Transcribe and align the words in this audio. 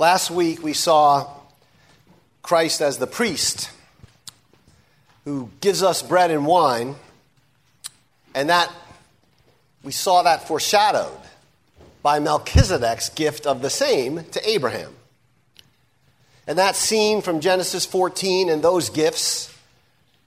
Last 0.00 0.30
week 0.30 0.62
we 0.62 0.72
saw 0.72 1.28
Christ 2.40 2.80
as 2.80 2.96
the 2.96 3.06
priest 3.06 3.70
who 5.26 5.50
gives 5.60 5.82
us 5.82 6.00
bread 6.00 6.30
and 6.30 6.46
wine, 6.46 6.94
and 8.34 8.48
that 8.48 8.72
we 9.84 9.92
saw 9.92 10.22
that 10.22 10.48
foreshadowed 10.48 11.20
by 12.02 12.18
Melchizedek's 12.18 13.10
gift 13.10 13.46
of 13.46 13.60
the 13.60 13.68
same 13.68 14.24
to 14.30 14.48
Abraham. 14.48 14.90
And 16.46 16.56
that 16.56 16.76
scene 16.76 17.20
from 17.20 17.40
Genesis 17.40 17.84
14 17.84 18.48
and 18.48 18.62
those 18.62 18.88
gifts 18.88 19.54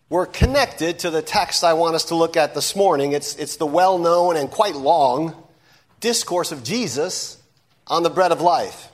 were 0.08 0.28
connected 0.28 1.00
to 1.00 1.10
the 1.10 1.24
text 1.24 1.64
I 1.64 1.74
want 1.74 1.96
us 1.96 2.06
to 2.06 2.16
look 2.16 2.38
at 2.38 2.54
this 2.54 2.76
morning. 2.76 3.14
It's, 3.14 3.36
it's 3.38 3.56
the 3.56 3.66
well 3.66 3.98
known 3.98 4.38
and 4.38 4.52
quite 4.52 4.76
long 4.76 5.36
discourse 6.00 6.52
of 6.52 6.64
Jesus 6.64 7.42
on 7.88 8.04
the 8.04 8.12
bread 8.12 8.32
of 8.32 8.40
life. 8.40 8.92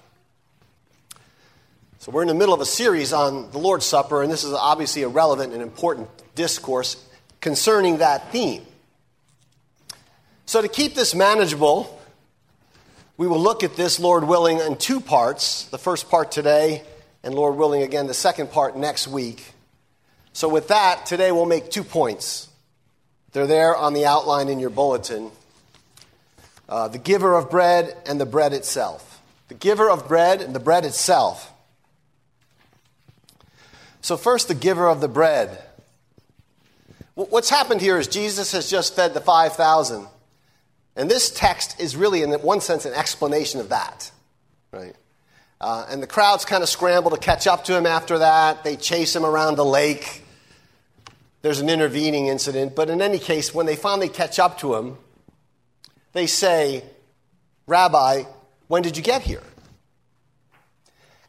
So, 2.02 2.14
we're 2.14 2.22
in 2.22 2.30
the 2.30 2.34
middle 2.34 2.54
of 2.54 2.62
a 2.62 2.66
series 2.66 3.12
on 3.12 3.52
the 3.52 3.58
Lord's 3.58 3.86
Supper, 3.86 4.24
and 4.24 4.32
this 4.32 4.46
is 4.46 4.54
obviously 4.54 5.04
a 5.04 5.10
relevant 5.10 5.52
and 5.52 5.62
important 5.62 6.08
discourse 6.34 6.96
concerning 7.42 7.98
that 7.98 8.32
theme. 8.32 8.66
So, 10.46 10.62
to 10.62 10.70
keep 10.70 10.96
this 10.96 11.14
manageable, 11.14 12.02
we 13.18 13.28
will 13.28 13.42
look 13.42 13.66
at 13.66 13.76
this, 13.76 14.00
Lord 14.00 14.24
willing, 14.24 14.60
in 14.60 14.78
two 14.78 15.02
parts. 15.02 15.66
The 15.66 15.78
first 15.78 16.10
part 16.10 16.32
today, 16.32 16.84
and 17.22 17.36
Lord 17.36 17.58
willing, 17.58 17.82
again, 17.82 18.08
the 18.08 18.14
second 18.14 18.50
part 18.50 18.78
next 18.78 19.10
week. 19.10 19.52
So, 20.32 20.48
with 20.48 20.70
that, 20.70 21.06
today 21.06 21.34
we'll 21.34 21.46
make 21.48 21.70
two 21.70 21.84
points. 21.84 22.48
They're 23.34 23.46
there 23.46 23.76
on 23.76 23.94
the 23.94 24.06
outline 24.06 24.48
in 24.48 24.60
your 24.60 24.70
bulletin 24.70 25.32
uh, 26.70 26.88
the 26.88 26.98
giver 26.98 27.36
of 27.36 27.52
bread 27.52 27.94
and 28.06 28.22
the 28.22 28.26
bread 28.26 28.54
itself. 28.54 29.22
The 29.50 29.56
giver 29.56 29.90
of 29.90 30.08
bread 30.08 30.42
and 30.42 30.56
the 30.56 30.62
bread 30.62 30.86
itself. 30.86 31.52
So, 34.02 34.18
first, 34.18 34.48
the 34.48 34.56
giver 34.56 34.88
of 34.88 35.02
the 35.02 35.08
bread. 35.08 35.62
What's 37.16 37.50
happened 37.50 37.82
here 37.82 37.98
is 37.98 38.08
Jesus 38.08 38.54
has 38.54 38.70
just 38.70 38.96
fed 38.96 39.14
the 39.14 39.20
5,000. 39.20 40.08
And 40.96 41.12
this 41.12 41.30
text 41.30 41.80
is 41.80 41.96
really, 41.96 42.24
in 42.24 42.32
one 42.32 42.62
sense, 42.62 42.86
an 42.86 42.94
explanation 42.94 43.60
of 43.60 43.70
that. 43.70 44.10
Right? 44.72 44.96
Uh, 45.62 45.86
and 45.90 46.02
the 46.02 46.08
crowds 46.08 46.46
kind 46.46 46.64
of 46.64 46.70
scramble 46.70 47.12
to 47.12 47.18
catch 47.18 47.46
up 47.46 47.66
to 47.66 47.78
him 47.78 47.86
after 47.86 48.20
that. 48.20 48.64
They 48.64 48.78
chase 48.78 49.16
him 49.16 49.26
around 49.26 49.56
the 49.56 49.66
lake. 49.66 50.24
There's 51.42 51.60
an 51.60 51.70
intervening 51.70 52.28
incident. 52.28 52.76
But 52.76 52.90
in 52.90 53.02
any 53.02 53.20
case, 53.20 53.54
when 53.54 53.66
they 53.66 53.76
finally 53.76 54.10
catch 54.10 54.40
up 54.40 54.60
to 54.60 54.76
him, 54.76 54.98
they 56.14 56.28
say, 56.28 56.84
Rabbi, 57.68 58.24
when 58.68 58.82
did 58.82 58.96
you 58.96 59.04
get 59.04 59.22
here? 59.22 59.44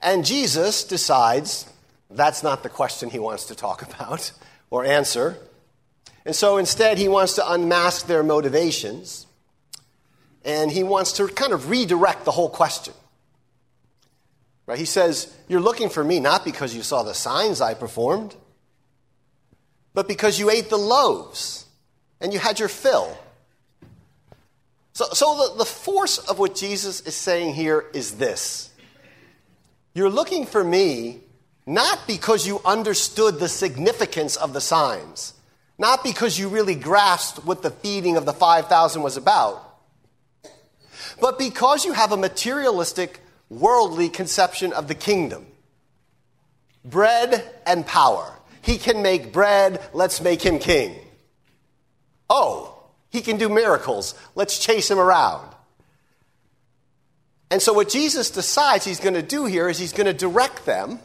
And 0.01 0.25
Jesus 0.25 0.85
decides 0.85 1.67
that's 2.11 2.43
not 2.43 2.63
the 2.63 2.69
question 2.69 3.11
he 3.11 3.19
wants 3.19 3.47
to 3.47 3.55
talk 3.55 3.83
about 3.83 4.33
or 4.71 4.85
answer. 4.85 5.37
And 6.25 6.35
so 6.35 6.59
instead, 6.59 6.99
he 6.99 7.09
wants 7.09 7.35
to 7.35 7.53
unmask 7.53 8.07
their 8.07 8.23
motivations 8.23 9.27
and 10.45 10.71
he 10.71 10.83
wants 10.83 11.13
to 11.15 11.29
kind 11.29 11.53
of 11.53 11.71
redirect 11.71 12.25
the 12.25 12.31
whole 12.31 12.49
question. 12.49 12.95
Right? 14.67 14.79
He 14.79 14.85
says, 14.85 15.35
You're 15.49 15.61
looking 15.61 15.89
for 15.89 16.03
me 16.03 16.21
not 16.21 16.45
because 16.45 16.75
you 16.75 16.83
saw 16.83 17.03
the 17.03 17.15
signs 17.15 17.61
I 17.61 17.75
performed, 17.75 18.35
but 19.95 20.09
because 20.09 20.39
you 20.39 20.51
ate 20.51 20.71
the 20.71 20.79
loaves 20.79 21.67
and 22.21 22.33
you 22.33 22.39
had 22.39 22.59
your 22.59 22.69
fill. 22.69 23.17
So, 24.93 25.07
so 25.13 25.37
the, 25.37 25.59
the 25.59 25.65
force 25.65 26.19
of 26.19 26.39
what 26.39 26.55
Jesus 26.55 27.01
is 27.03 27.15
saying 27.15 27.55
here 27.55 27.85
is 27.93 28.17
this 28.17 28.71
You're 29.95 30.11
looking 30.11 30.47
for 30.47 30.63
me 30.63 31.21
not 31.71 32.05
because 32.09 32.49
you 32.49 32.61
understood 32.65 33.39
the 33.39 33.49
significance 33.49 34.35
of 34.35 34.53
the 34.53 34.61
signs, 34.61 35.35
not 35.79 36.03
because 36.03 36.37
you 36.37 36.49
really 36.49 36.75
grasped 36.75 37.45
what 37.45 37.63
the 37.63 37.71
feeding 37.71 38.17
of 38.17 38.27
the 38.27 38.33
5,000 38.33 39.03
was 39.03 39.17
about, 39.17 39.79
but 41.21 41.39
because 41.39 41.85
you 41.85 41.93
have 41.93 42.11
a 42.11 42.17
materialistic, 42.17 43.21
worldly 43.49 44.09
conception 44.09 44.73
of 44.73 44.89
the 44.89 44.97
kingdom. 44.97 45.47
Bread 46.85 47.49
and 47.65 47.87
power. 47.87 48.37
He 48.63 48.77
can 48.77 49.01
make 49.01 49.33
bread, 49.33 49.81
let's 49.93 50.21
make 50.21 50.43
him 50.43 50.59
king. 50.59 50.97
Oh, 52.29 52.83
he 53.11 53.21
can 53.21 53.37
do 53.37 53.49
miracles, 53.49 54.17
let's 54.35 54.59
chase 54.59 54.91
him 54.91 54.99
around. 54.99 55.55
And 57.49 57.63
so, 57.63 57.73
what 57.73 57.89
Jesus 57.89 58.29
decides 58.29 58.85
he's 58.85 58.99
going 58.99 59.15
to 59.15 59.23
do 59.23 59.45
here 59.45 59.69
is 59.69 59.79
he's 59.79 59.93
going 59.93 60.07
to 60.07 60.13
direct 60.13 60.67
them 60.67 60.99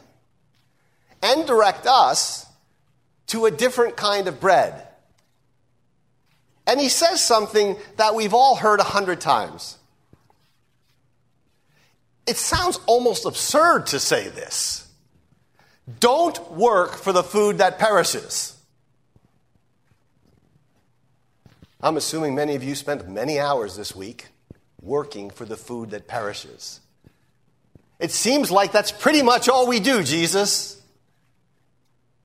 and 1.22 1.46
direct 1.46 1.86
us 1.86 2.46
to 3.28 3.46
a 3.46 3.50
different 3.50 3.96
kind 3.96 4.28
of 4.28 4.40
bread. 4.40 4.86
And 6.66 6.80
he 6.80 6.88
says 6.88 7.22
something 7.22 7.76
that 7.96 8.14
we've 8.14 8.34
all 8.34 8.56
heard 8.56 8.80
a 8.80 8.84
hundred 8.84 9.20
times. 9.20 9.78
It 12.26 12.36
sounds 12.36 12.80
almost 12.86 13.24
absurd 13.24 13.86
to 13.88 14.00
say 14.00 14.28
this. 14.28 14.88
Don't 16.00 16.52
work 16.52 16.96
for 16.96 17.12
the 17.12 17.22
food 17.22 17.58
that 17.58 17.78
perishes. 17.78 18.56
I'm 21.80 21.96
assuming 21.96 22.34
many 22.34 22.56
of 22.56 22.64
you 22.64 22.74
spent 22.74 23.08
many 23.08 23.38
hours 23.38 23.76
this 23.76 23.94
week 23.94 24.26
working 24.82 25.30
for 25.30 25.44
the 25.44 25.56
food 25.56 25.90
that 25.90 26.08
perishes. 26.08 26.80
It 28.00 28.10
seems 28.10 28.50
like 28.50 28.72
that's 28.72 28.90
pretty 28.90 29.22
much 29.22 29.48
all 29.48 29.68
we 29.68 29.78
do, 29.78 30.02
Jesus. 30.02 30.75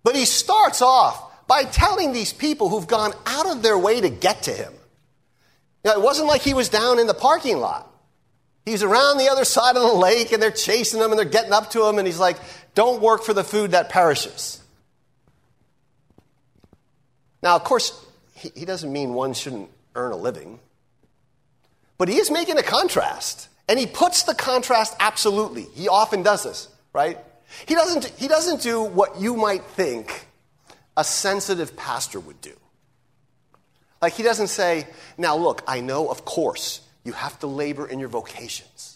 But 0.03 0.15
he 0.15 0.25
starts 0.25 0.81
off 0.81 1.47
by 1.47 1.63
telling 1.63 2.13
these 2.13 2.33
people 2.33 2.69
who've 2.69 2.87
gone 2.87 3.13
out 3.25 3.49
of 3.49 3.61
their 3.61 3.77
way 3.77 4.01
to 4.01 4.09
get 4.09 4.43
to 4.43 4.51
him. 4.51 4.73
Now, 5.83 5.91
it 5.93 6.01
wasn't 6.01 6.27
like 6.27 6.41
he 6.41 6.53
was 6.53 6.69
down 6.69 6.99
in 6.99 7.07
the 7.07 7.13
parking 7.13 7.57
lot. 7.57 7.91
He's 8.65 8.83
around 8.83 9.17
the 9.17 9.29
other 9.29 9.45
side 9.57 9.75
of 9.75 9.81
the 9.81 9.93
lake 9.93 10.31
and 10.31 10.41
they're 10.41 10.51
chasing 10.51 11.01
him 11.01 11.11
and 11.11 11.17
they're 11.17 11.25
getting 11.25 11.53
up 11.53 11.71
to 11.71 11.85
him 11.85 11.97
and 11.97 12.07
he's 12.07 12.19
like, 12.19 12.37
don't 12.73 13.01
work 13.01 13.23
for 13.23 13.33
the 13.33 13.43
food 13.43 13.71
that 13.71 13.89
perishes. 13.89 14.61
Now, 17.43 17.55
of 17.55 17.63
course, 17.63 18.05
he, 18.35 18.51
he 18.55 18.65
doesn't 18.65 18.91
mean 18.91 19.13
one 19.13 19.33
shouldn't 19.33 19.69
earn 19.95 20.11
a 20.11 20.15
living, 20.17 20.59
but 21.97 22.07
he 22.07 22.17
is 22.17 22.31
making 22.31 22.57
a 22.57 22.63
contrast. 22.63 23.49
And 23.67 23.79
he 23.79 23.85
puts 23.85 24.23
the 24.23 24.35
contrast 24.35 24.95
absolutely. 24.99 25.63
He 25.63 25.87
often 25.87 26.23
does 26.23 26.43
this, 26.43 26.67
right? 26.93 27.17
He 27.65 27.75
doesn't, 27.75 28.05
he 28.17 28.27
doesn't 28.27 28.61
do 28.61 28.81
what 28.81 29.19
you 29.19 29.35
might 29.35 29.63
think 29.63 30.27
a 30.97 31.03
sensitive 31.03 31.75
pastor 31.75 32.19
would 32.19 32.41
do. 32.41 32.53
Like, 34.01 34.13
he 34.13 34.23
doesn't 34.23 34.47
say, 34.47 34.87
Now 35.17 35.35
look, 35.37 35.63
I 35.67 35.79
know, 35.79 36.09
of 36.09 36.25
course, 36.25 36.81
you 37.03 37.13
have 37.13 37.39
to 37.39 37.47
labor 37.47 37.87
in 37.87 37.99
your 37.99 38.09
vocations. 38.09 38.90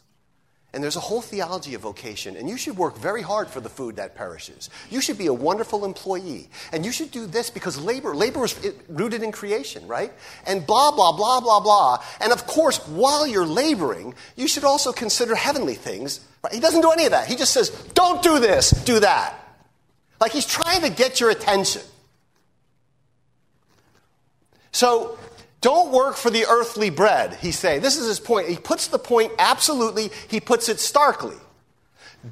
And 0.75 0.83
there's 0.83 0.97
a 0.97 0.99
whole 0.99 1.21
theology 1.21 1.73
of 1.73 1.81
vocation, 1.81 2.35
and 2.35 2.49
you 2.49 2.57
should 2.57 2.75
work 2.75 2.97
very 2.97 3.21
hard 3.21 3.47
for 3.47 3.61
the 3.61 3.69
food 3.69 3.95
that 3.95 4.13
perishes. 4.13 4.69
You 4.89 4.99
should 4.99 5.17
be 5.17 5.27
a 5.27 5.33
wonderful 5.33 5.85
employee, 5.85 6.49
and 6.73 6.85
you 6.85 6.91
should 6.91 7.11
do 7.11 7.25
this 7.27 7.49
because 7.49 7.79
labor, 7.79 8.13
labor 8.13 8.43
is 8.43 8.59
rooted 8.89 9.23
in 9.23 9.31
creation, 9.31 9.87
right? 9.87 10.11
And 10.45 10.67
blah, 10.67 10.91
blah, 10.91 11.15
blah, 11.15 11.39
blah, 11.39 11.61
blah. 11.61 12.03
And 12.19 12.33
of 12.33 12.45
course, 12.45 12.85
while 12.89 13.25
you're 13.25 13.45
laboring, 13.45 14.15
you 14.35 14.49
should 14.49 14.65
also 14.65 14.91
consider 14.91 15.33
heavenly 15.33 15.75
things. 15.75 16.19
He 16.51 16.59
doesn't 16.59 16.81
do 16.81 16.91
any 16.91 17.05
of 17.05 17.11
that. 17.11 17.29
He 17.29 17.37
just 17.37 17.53
says, 17.53 17.69
don't 17.93 18.21
do 18.21 18.39
this, 18.39 18.71
do 18.71 18.99
that. 18.99 19.33
Like 20.19 20.33
he's 20.33 20.45
trying 20.45 20.81
to 20.81 20.89
get 20.89 21.21
your 21.21 21.29
attention. 21.29 21.83
So 24.73 25.17
don't 25.65 25.91
work 25.91 26.15
for 26.15 26.29
the 26.29 26.45
earthly 26.47 26.91
bread, 26.91 27.39
he's 27.41 27.57
saying. 27.57 27.81
This 27.81 27.97
is 27.97 28.05
his 28.05 28.19
point. 28.19 28.47
He 28.47 28.55
puts 28.55 28.85
the 28.85 28.99
point 28.99 29.31
absolutely, 29.39 30.11
he 30.27 30.39
puts 30.39 30.69
it 30.69 30.79
starkly. 30.79 31.37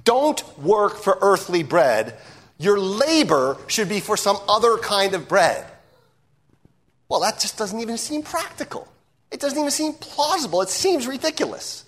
Don't 0.03 0.43
work 0.59 0.97
for 0.97 1.17
earthly 1.19 1.63
bread. 1.63 2.15
Your 2.59 2.79
labor 2.79 3.57
should 3.65 3.89
be 3.89 4.01
for 4.01 4.15
some 4.17 4.37
other 4.47 4.77
kind 4.77 5.15
of 5.15 5.27
bread. 5.27 5.65
Well, 7.09 7.21
that 7.21 7.39
just 7.39 7.57
doesn't 7.57 7.79
even 7.79 7.97
seem 7.97 8.21
practical. 8.21 8.87
It 9.31 9.39
doesn't 9.39 9.57
even 9.57 9.71
seem 9.71 9.93
plausible. 9.93 10.61
It 10.61 10.69
seems 10.69 11.07
ridiculous. 11.07 11.85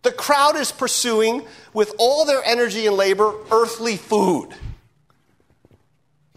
The 0.00 0.10
crowd 0.10 0.56
is 0.56 0.72
pursuing, 0.72 1.42
with 1.74 1.94
all 1.98 2.24
their 2.24 2.42
energy 2.44 2.86
and 2.86 2.96
labor, 2.96 3.34
earthly 3.50 3.98
food. 3.98 4.48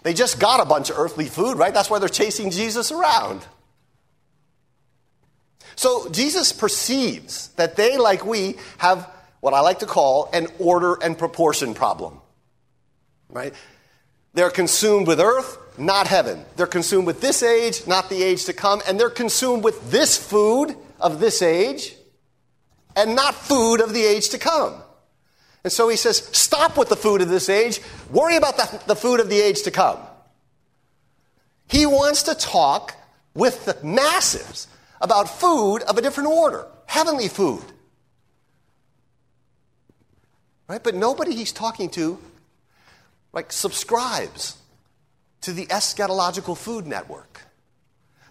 They 0.04 0.14
just 0.14 0.42
got 0.42 0.60
a 0.60 0.66
bunch 0.66 0.90
of 0.90 1.00
earthly 1.00 1.28
food, 1.28 1.58
right? 1.58 1.74
That's 1.74 1.90
why 1.90 2.00
they're 2.00 2.10
chasing 2.10 2.52
Jesus 2.52 2.92
around. 2.92 3.46
So 5.76 6.10
Jesus 6.10 6.52
perceives 6.52 7.50
that 7.56 7.76
they, 7.76 7.98
like 7.98 8.26
we, 8.26 8.56
have 8.78 9.10
what 9.42 9.54
I 9.54 9.60
like 9.60 9.80
to 9.80 9.86
call 9.86 10.30
an 10.34 10.48
order 10.58 10.98
and 11.02 11.18
proportion 11.18 11.74
problem. 11.74 12.20
Right? 13.30 13.54
They're 14.34 14.50
consumed 14.50 15.08
with 15.08 15.20
earth, 15.20 15.58
not 15.78 16.08
heaven. 16.08 16.46
They're 16.56 16.68
consumed 16.68 17.08
with 17.08 17.22
this 17.22 17.44
age, 17.44 17.86
not 17.88 18.10
the 18.10 18.24
age 18.24 18.46
to 18.46 18.54
come. 18.54 18.82
And 18.88 19.00
they're 19.00 19.10
consumed 19.10 19.64
with 19.64 19.92
this 19.92 20.18
food 20.18 20.76
of 21.00 21.20
this 21.20 21.42
age 21.42 21.96
and 22.96 23.16
not 23.16 23.36
food 23.36 23.82
of 23.82 23.94
the 23.94 24.04
age 24.04 24.30
to 24.30 24.38
come. 24.38 24.82
And 25.64 25.74
so 25.74 25.90
he 25.90 25.98
says, 25.98 26.18
stop 26.32 26.78
with 26.78 26.90
the 26.90 26.96
food 26.96 27.22
of 27.22 27.30
this 27.30 27.50
age, 27.50 27.82
worry 28.12 28.36
about 28.36 28.58
the, 28.58 28.82
the 28.88 28.96
food 28.96 29.20
of 29.20 29.30
the 29.30 29.40
age 29.40 29.64
to 29.64 29.72
come. 29.72 30.00
He 31.68 31.86
wants 31.86 32.24
to 32.24 32.36
talk 32.36 32.96
with 33.34 33.66
the 33.66 33.78
masses 33.84 34.68
about 35.02 35.30
food 35.30 35.80
of 35.84 35.98
a 35.98 36.02
different 36.02 36.30
order, 36.30 36.68
heavenly 36.86 37.28
food. 37.28 37.64
Right? 40.68 40.84
But 40.84 40.96
nobody 40.96 41.36
he's 41.36 41.52
talking 41.52 41.90
to 41.92 42.18
like 43.34 43.52
subscribes 43.52 44.58
to 45.42 45.52
the 45.52 45.68
eschatological 45.68 46.58
food 46.58 46.88
network. 46.88 47.42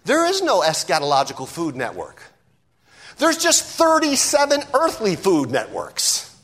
There 0.03 0.25
is 0.25 0.41
no 0.41 0.61
eschatological 0.61 1.47
food 1.47 1.75
network. 1.75 2.21
There's 3.17 3.37
just 3.37 3.63
37 3.63 4.61
earthly 4.73 5.15
food 5.15 5.49
networks. 5.49 6.35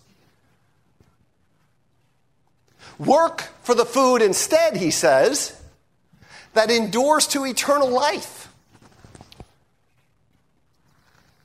Work 2.97 3.49
for 3.63 3.75
the 3.75 3.85
food 3.85 4.21
instead, 4.21 4.77
he 4.77 4.91
says, 4.91 5.59
that 6.53 6.69
endures 6.69 7.27
to 7.27 7.45
eternal 7.45 7.89
life, 7.89 8.50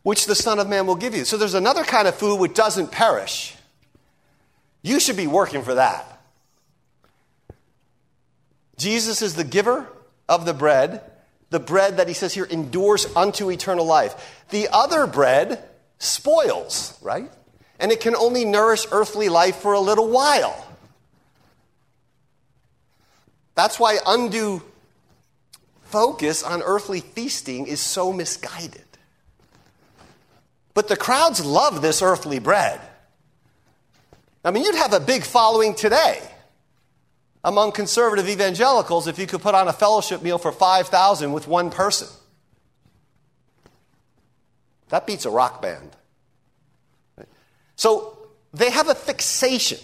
which 0.06 0.26
the 0.26 0.36
Son 0.36 0.60
of 0.60 0.68
Man 0.68 0.86
will 0.86 0.94
give 0.94 1.16
you. 1.16 1.24
So 1.24 1.36
there's 1.36 1.54
another 1.54 1.82
kind 1.82 2.06
of 2.06 2.14
food 2.14 2.38
which 2.38 2.54
doesn't 2.54 2.92
perish. 2.92 3.56
You 4.80 5.00
should 5.00 5.16
be 5.16 5.26
working 5.26 5.62
for 5.62 5.74
that. 5.74 6.20
Jesus 8.76 9.20
is 9.20 9.34
the 9.34 9.42
giver 9.42 9.84
of 10.28 10.46
the 10.46 10.54
bread, 10.54 11.00
the 11.50 11.58
bread 11.58 11.96
that 11.96 12.06
he 12.06 12.14
says 12.14 12.32
here 12.32 12.44
endures 12.44 13.04
unto 13.16 13.50
eternal 13.50 13.84
life. 13.84 14.44
The 14.50 14.68
other 14.72 15.08
bread 15.08 15.64
spoils, 15.98 16.96
right? 17.02 17.28
And 17.80 17.90
it 17.90 17.98
can 17.98 18.14
only 18.14 18.44
nourish 18.44 18.86
earthly 18.92 19.28
life 19.28 19.56
for 19.56 19.72
a 19.72 19.80
little 19.80 20.08
while. 20.08 20.68
That's 23.56 23.80
why 23.80 23.98
undue 24.06 24.62
focus 25.82 26.44
on 26.44 26.62
earthly 26.62 27.00
feasting 27.00 27.66
is 27.66 27.80
so 27.80 28.12
misguided. 28.12 28.85
But 30.76 30.88
the 30.88 30.96
crowds 30.96 31.42
love 31.42 31.80
this 31.80 32.02
earthly 32.02 32.38
bread. 32.38 32.78
I 34.44 34.50
mean, 34.50 34.62
you'd 34.62 34.74
have 34.74 34.92
a 34.92 35.00
big 35.00 35.24
following 35.24 35.74
today 35.74 36.20
among 37.42 37.72
conservative 37.72 38.28
evangelicals 38.28 39.06
if 39.06 39.18
you 39.18 39.26
could 39.26 39.40
put 39.40 39.54
on 39.54 39.68
a 39.68 39.72
fellowship 39.72 40.22
meal 40.22 40.36
for 40.36 40.52
5,000 40.52 41.32
with 41.32 41.48
one 41.48 41.70
person. 41.70 42.08
That 44.90 45.06
beats 45.06 45.24
a 45.24 45.30
rock 45.30 45.62
band. 45.62 45.96
So 47.76 48.18
they 48.52 48.68
have 48.68 48.90
a 48.90 48.94
fixation 48.94 49.78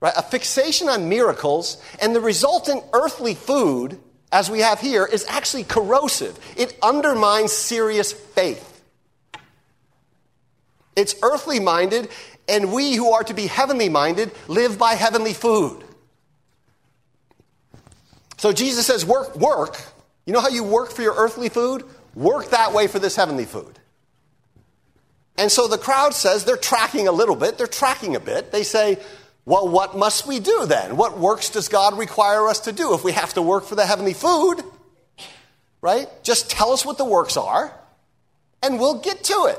right? 0.00 0.12
A 0.16 0.22
fixation 0.22 0.88
on 0.88 1.08
miracles 1.08 1.80
and 2.02 2.16
the 2.16 2.20
resultant 2.20 2.82
earthly 2.92 3.36
food, 3.36 4.00
as 4.32 4.50
we 4.50 4.58
have 4.58 4.80
here, 4.80 5.06
is 5.06 5.24
actually 5.28 5.62
corrosive. 5.62 6.36
It 6.56 6.76
undermines 6.82 7.52
serious 7.52 8.12
faith. 8.12 8.71
It's 10.96 11.14
earthly 11.22 11.60
minded, 11.60 12.08
and 12.48 12.72
we 12.72 12.94
who 12.94 13.12
are 13.12 13.24
to 13.24 13.34
be 13.34 13.46
heavenly 13.46 13.88
minded 13.88 14.32
live 14.48 14.78
by 14.78 14.94
heavenly 14.94 15.32
food. 15.32 15.84
So 18.36 18.52
Jesus 18.52 18.86
says, 18.86 19.06
work, 19.06 19.36
work. 19.36 19.80
You 20.26 20.32
know 20.32 20.40
how 20.40 20.48
you 20.48 20.64
work 20.64 20.90
for 20.90 21.02
your 21.02 21.14
earthly 21.14 21.48
food? 21.48 21.84
Work 22.14 22.50
that 22.50 22.72
way 22.72 22.88
for 22.88 22.98
this 22.98 23.16
heavenly 23.16 23.44
food. 23.44 23.78
And 25.38 25.50
so 25.50 25.66
the 25.66 25.78
crowd 25.78 26.12
says 26.12 26.44
they're 26.44 26.56
tracking 26.56 27.08
a 27.08 27.12
little 27.12 27.36
bit, 27.36 27.56
they're 27.56 27.66
tracking 27.66 28.16
a 28.16 28.20
bit. 28.20 28.52
They 28.52 28.64
say, 28.64 28.98
well, 29.44 29.68
what 29.68 29.96
must 29.96 30.26
we 30.26 30.38
do 30.38 30.66
then? 30.66 30.96
What 30.96 31.18
works 31.18 31.50
does 31.50 31.68
God 31.68 31.98
require 31.98 32.48
us 32.48 32.60
to 32.60 32.72
do 32.72 32.94
if 32.94 33.02
we 33.02 33.12
have 33.12 33.34
to 33.34 33.42
work 33.42 33.64
for 33.64 33.74
the 33.74 33.86
heavenly 33.86 34.12
food? 34.12 34.62
Right? 35.80 36.06
Just 36.22 36.50
tell 36.50 36.72
us 36.72 36.84
what 36.84 36.98
the 36.98 37.04
works 37.04 37.36
are, 37.36 37.76
and 38.62 38.78
we'll 38.78 39.00
get 39.00 39.24
to 39.24 39.46
it. 39.48 39.58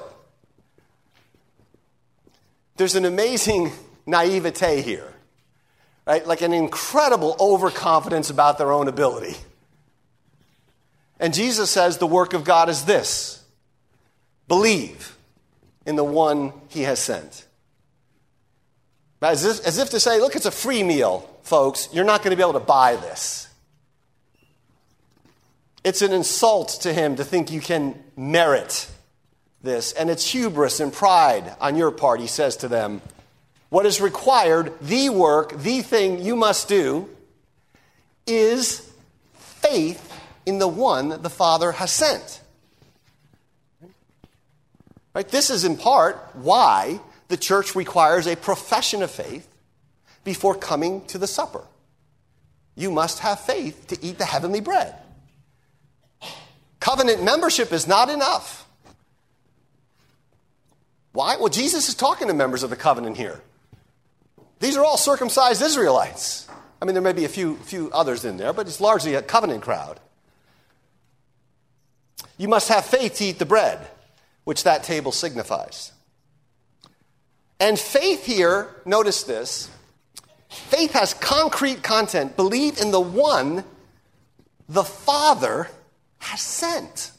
There's 2.75 2.95
an 2.95 3.05
amazing 3.05 3.71
naivete 4.05 4.81
here, 4.81 5.13
right? 6.05 6.25
Like 6.25 6.41
an 6.41 6.53
incredible 6.53 7.35
overconfidence 7.39 8.29
about 8.29 8.57
their 8.57 8.71
own 8.71 8.87
ability. 8.87 9.35
And 11.19 11.33
Jesus 11.33 11.69
says 11.69 11.97
the 11.97 12.07
work 12.07 12.33
of 12.33 12.43
God 12.43 12.69
is 12.69 12.85
this 12.85 13.43
believe 14.47 15.15
in 15.85 15.95
the 15.95 16.03
one 16.03 16.53
he 16.69 16.81
has 16.83 16.99
sent. 16.99 17.45
As 19.21 19.45
if, 19.45 19.65
as 19.65 19.77
if 19.77 19.89
to 19.91 19.99
say, 19.99 20.19
look, 20.19 20.35
it's 20.35 20.45
a 20.45 20.51
free 20.51 20.83
meal, 20.83 21.29
folks. 21.43 21.87
You're 21.93 22.03
not 22.03 22.23
going 22.23 22.31
to 22.31 22.35
be 22.35 22.41
able 22.41 22.59
to 22.59 22.65
buy 22.65 22.97
this. 22.97 23.47
It's 25.83 26.01
an 26.01 26.11
insult 26.11 26.79
to 26.81 26.93
him 26.93 27.15
to 27.15 27.23
think 27.23 27.51
you 27.51 27.61
can 27.61 28.01
merit 28.17 28.89
this, 29.63 29.93
and 29.93 30.09
it's 30.09 30.29
hubris 30.29 30.79
and 30.79 30.93
pride 30.93 31.55
on 31.59 31.75
your 31.75 31.89
part, 31.89 32.19
he 32.19 32.27
says 32.27 32.57
to 32.57 32.67
them. 32.67 33.01
What 33.69 33.85
is 33.85 33.99
required, 33.99 34.73
the 34.81 35.09
work, 35.09 35.57
the 35.57 35.81
thing 35.81 36.21
you 36.21 36.35
must 36.35 36.67
do, 36.67 37.09
is 38.27 38.87
faith 39.35 40.13
in 40.45 40.59
the 40.59 40.67
one 40.67 41.09
that 41.09 41.23
the 41.23 41.29
Father 41.29 41.71
has 41.71 41.91
sent. 41.91 42.41
Right? 45.15 45.27
This 45.27 45.49
is 45.49 45.63
in 45.63 45.77
part 45.77 46.17
why 46.33 46.99
the 47.29 47.37
church 47.37 47.75
requires 47.75 48.27
a 48.27 48.35
profession 48.35 49.01
of 49.01 49.09
faith 49.09 49.47
before 50.23 50.55
coming 50.55 51.05
to 51.05 51.17
the 51.17 51.27
supper. 51.27 51.63
You 52.75 52.91
must 52.91 53.19
have 53.19 53.39
faith 53.39 53.87
to 53.87 54.05
eat 54.05 54.17
the 54.17 54.25
heavenly 54.25 54.59
bread. 54.59 54.95
Covenant 56.79 57.23
membership 57.23 57.71
is 57.71 57.87
not 57.87 58.09
enough. 58.09 58.62
Why? 61.13 61.37
Well, 61.37 61.49
Jesus 61.49 61.87
is 61.87 61.95
talking 61.95 62.27
to 62.27 62.33
members 62.33 62.63
of 62.63 62.69
the 62.69 62.75
covenant 62.75 63.17
here. 63.17 63.41
These 64.59 64.75
are 64.75 64.83
all 64.83 64.97
circumcised 64.97 65.61
Israelites. 65.61 66.47
I 66.81 66.85
mean, 66.85 66.95
there 66.95 67.01
may 67.01 67.13
be 67.13 67.23
a 67.23 67.29
few, 67.29 67.55
few 67.57 67.89
others 67.91 68.25
in 68.25 68.35
there, 68.35 68.51
but 68.51 68.67
it's 68.67 68.81
largely 68.81 69.13
a 69.13 69.21
covenant 69.21 69.61
crowd. 69.61 69.99
You 72.37 72.49
must 72.49 72.67
have 72.67 72.83
faith 72.83 73.15
to 73.15 73.25
eat 73.25 73.39
the 73.39 73.45
bread, 73.45 73.87
which 74.43 74.63
that 74.63 74.83
table 74.83 75.13
signifies. 75.13 75.93
And 77.59 77.79
faith 77.79 78.25
here, 78.25 78.69
notice 78.85 79.23
this 79.23 79.69
faith 80.49 80.91
has 80.91 81.13
concrete 81.13 81.83
content. 81.83 82.35
Believe 82.35 82.79
in 82.81 82.91
the 82.91 82.99
one 82.99 83.63
the 84.67 84.83
Father 84.83 85.69
has 86.17 86.41
sent. 86.41 87.12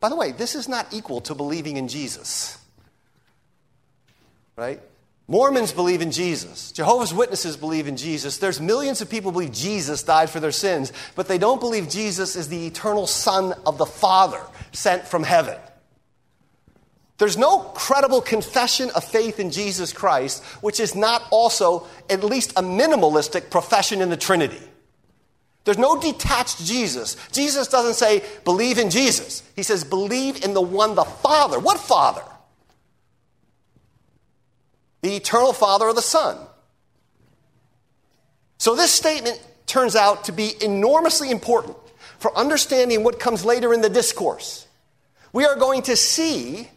By 0.00 0.08
the 0.08 0.16
way, 0.16 0.32
this 0.32 0.54
is 0.54 0.68
not 0.68 0.92
equal 0.92 1.20
to 1.22 1.34
believing 1.34 1.76
in 1.76 1.88
Jesus. 1.88 2.58
Right? 4.56 4.80
Mormons 5.26 5.72
believe 5.72 6.00
in 6.00 6.10
Jesus. 6.10 6.72
Jehovah's 6.72 7.12
Witnesses 7.12 7.56
believe 7.56 7.86
in 7.86 7.96
Jesus. 7.96 8.38
There's 8.38 8.60
millions 8.60 9.02
of 9.02 9.10
people 9.10 9.30
believe 9.30 9.52
Jesus 9.52 10.02
died 10.02 10.30
for 10.30 10.40
their 10.40 10.52
sins, 10.52 10.92
but 11.16 11.28
they 11.28 11.36
don't 11.36 11.60
believe 11.60 11.90
Jesus 11.90 12.34
is 12.34 12.48
the 12.48 12.66
eternal 12.66 13.06
Son 13.06 13.54
of 13.66 13.76
the 13.76 13.86
Father 13.86 14.40
sent 14.72 15.06
from 15.06 15.22
heaven. 15.22 15.58
There's 17.18 17.36
no 17.36 17.58
credible 17.58 18.20
confession 18.20 18.90
of 18.94 19.04
faith 19.04 19.40
in 19.40 19.50
Jesus 19.50 19.92
Christ, 19.92 20.42
which 20.62 20.80
is 20.80 20.94
not 20.94 21.24
also 21.30 21.86
at 22.08 22.22
least 22.22 22.52
a 22.52 22.62
minimalistic 22.62 23.50
profession 23.50 24.00
in 24.00 24.08
the 24.08 24.16
Trinity. 24.16 24.62
There's 25.64 25.78
no 25.78 26.00
detached 26.00 26.64
Jesus. 26.64 27.16
Jesus 27.30 27.68
doesn't 27.68 27.94
say, 27.94 28.22
believe 28.44 28.78
in 28.78 28.90
Jesus. 28.90 29.42
He 29.54 29.62
says, 29.62 29.84
believe 29.84 30.44
in 30.44 30.54
the 30.54 30.62
one, 30.62 30.94
the 30.94 31.04
Father. 31.04 31.58
What 31.58 31.78
Father? 31.78 32.22
The 35.02 35.16
eternal 35.16 35.52
Father 35.52 35.88
of 35.88 35.94
the 35.94 36.02
Son. 36.02 36.38
So 38.58 38.74
this 38.74 38.92
statement 38.92 39.40
turns 39.66 39.94
out 39.94 40.24
to 40.24 40.32
be 40.32 40.52
enormously 40.62 41.30
important 41.30 41.76
for 42.18 42.36
understanding 42.36 43.04
what 43.04 43.20
comes 43.20 43.44
later 43.44 43.72
in 43.72 43.80
the 43.80 43.88
discourse. 43.88 44.66
We 45.32 45.44
are 45.44 45.56
going 45.56 45.82
to 45.82 45.96
see 45.96 46.68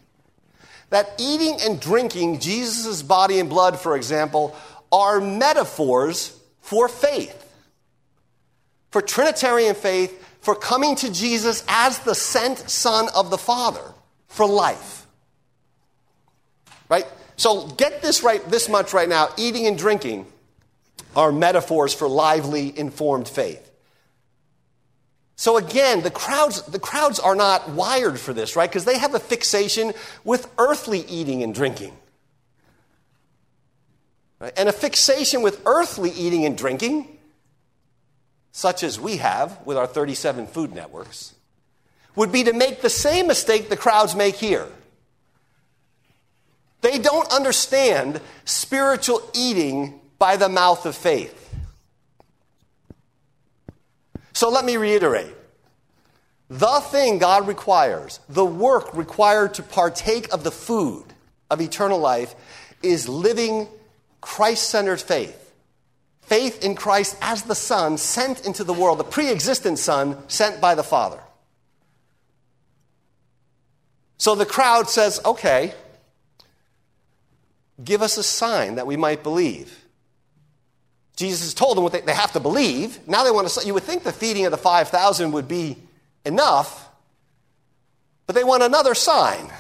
that 0.90 1.10
eating 1.18 1.58
and 1.62 1.80
drinking 1.80 2.40
Jesus' 2.40 3.02
body 3.02 3.40
and 3.40 3.50
blood, 3.50 3.80
for 3.80 3.96
example, 3.96 4.56
are 4.92 5.22
metaphors 5.22 6.38
for 6.60 6.88
faith, 6.88 7.51
for 8.92 9.02
Trinitarian 9.02 9.76
faith, 9.76 10.18
for 10.42 10.56
coming 10.56 10.96
to 10.98 11.12
Jesus 11.12 11.64
as 11.68 12.00
the 12.00 12.16
sent 12.16 12.58
Son 12.70 13.08
of 13.16 13.30
the 13.30 13.38
Father 13.38 13.84
for 14.28 14.46
life. 14.46 15.08
Right? 16.90 17.08
So 17.38 17.68
get 17.68 18.02
this 18.02 18.22
right, 18.24 18.44
this 18.50 18.70
much 18.70 18.94
right 18.94 19.10
now. 19.10 19.30
Eating 19.38 19.66
and 19.66 19.78
drinking 19.78 20.26
are 21.16 21.32
metaphors 21.32 21.94
for 21.94 22.08
lively, 22.08 22.78
informed 22.78 23.28
faith. 23.28 23.72
So 25.36 25.58
again, 25.58 26.04
the 26.04 26.12
crowds, 26.12 26.62
the 26.64 26.78
crowds 26.78 27.20
are 27.20 27.34
not 27.34 27.72
wired 27.72 28.20
for 28.20 28.32
this, 28.32 28.56
right? 28.56 28.70
Because 28.70 28.86
they 28.86 29.00
have 29.00 29.16
a 29.16 29.20
fixation 29.20 29.94
with 30.24 30.48
earthly 30.60 31.00
eating 31.00 31.42
and 31.42 31.54
drinking. 31.56 31.94
right? 34.40 34.54
and 34.56 34.70
a 34.70 34.72
fixation 34.72 35.42
with 35.42 35.62
earthly 35.66 36.12
eating 36.12 36.46
and 36.46 36.56
drinking, 36.56 37.08
such 38.52 38.84
as 38.84 39.00
we 39.00 39.18
have 39.18 39.60
with 39.66 39.78
our 39.78 39.88
37 39.88 40.48
food 40.48 40.74
networks, 40.74 41.34
would 42.16 42.32
be 42.32 42.44
to 42.44 42.54
make 42.54 42.82
the 42.82 42.90
same 42.90 43.28
mistake 43.28 43.70
the 43.70 43.78
crowds 43.78 44.16
make 44.16 44.36
here. 44.36 44.68
They 46.82 46.98
don't 46.98 47.32
understand 47.32 48.20
spiritual 48.44 49.22
eating 49.34 50.00
by 50.18 50.36
the 50.36 50.50
mouth 50.50 50.86
of 50.86 50.96
faith. 50.96 51.38
So 54.34 54.50
let 54.50 54.66
me 54.66 54.78
reiterate. 54.78 55.36
The 56.50 56.82
thing 56.82 57.18
God 57.18 57.48
requires, 57.48 58.20
the 58.28 58.46
work 58.46 58.94
required 58.94 59.54
to 59.54 59.64
partake 59.64 60.34
of 60.34 60.44
the 60.44 60.52
food 60.52 61.06
of 61.50 61.62
eternal 61.62 62.00
life, 62.00 62.36
is 62.84 63.08
living 63.08 63.68
Christ 64.20 64.70
centered 64.70 65.00
faith. 65.00 65.41
Faith 66.32 66.64
in 66.64 66.76
Christ 66.76 67.18
as 67.22 67.44
the 67.44 67.56
Son 67.56 67.98
sent 67.98 68.46
into 68.46 68.64
the 68.64 68.72
world, 68.72 69.00
the 69.00 69.04
pre 69.04 69.28
existent 69.28 69.78
Son 69.78 70.18
sent 70.30 70.62
by 70.62 70.76
the 70.76 70.82
Father. 70.82 71.20
So 74.18 74.34
the 74.36 74.46
crowd 74.46 74.90
says, 74.90 75.20
okay, 75.26 75.74
give 77.84 78.02
us 78.02 78.18
a 78.18 78.24
sign 78.24 78.76
that 78.76 78.88
we 78.88 78.96
might 78.96 79.24
believe. 79.24 79.78
Jesus 81.18 81.42
has 81.42 81.54
told 81.54 81.76
them 81.76 81.84
what 81.84 81.92
they, 81.92 82.00
they 82.00 82.14
have 82.14 82.32
to 82.32 82.40
believe. 82.40 83.06
Now 83.10 83.26
they 83.26 83.32
want 83.32 83.50
to, 83.50 83.68
you 83.68 83.74
would 83.74 83.84
think 83.84 84.04
the 84.04 84.14
feeding 84.14 84.46
of 84.46 84.52
the 84.52 84.58
5,000 84.58 85.34
would 85.34 85.50
be 85.50 85.76
enough, 86.26 86.88
but 88.26 88.38
they 88.38 88.46
want 88.46 88.64
another 88.64 88.96
sign. 88.96 89.52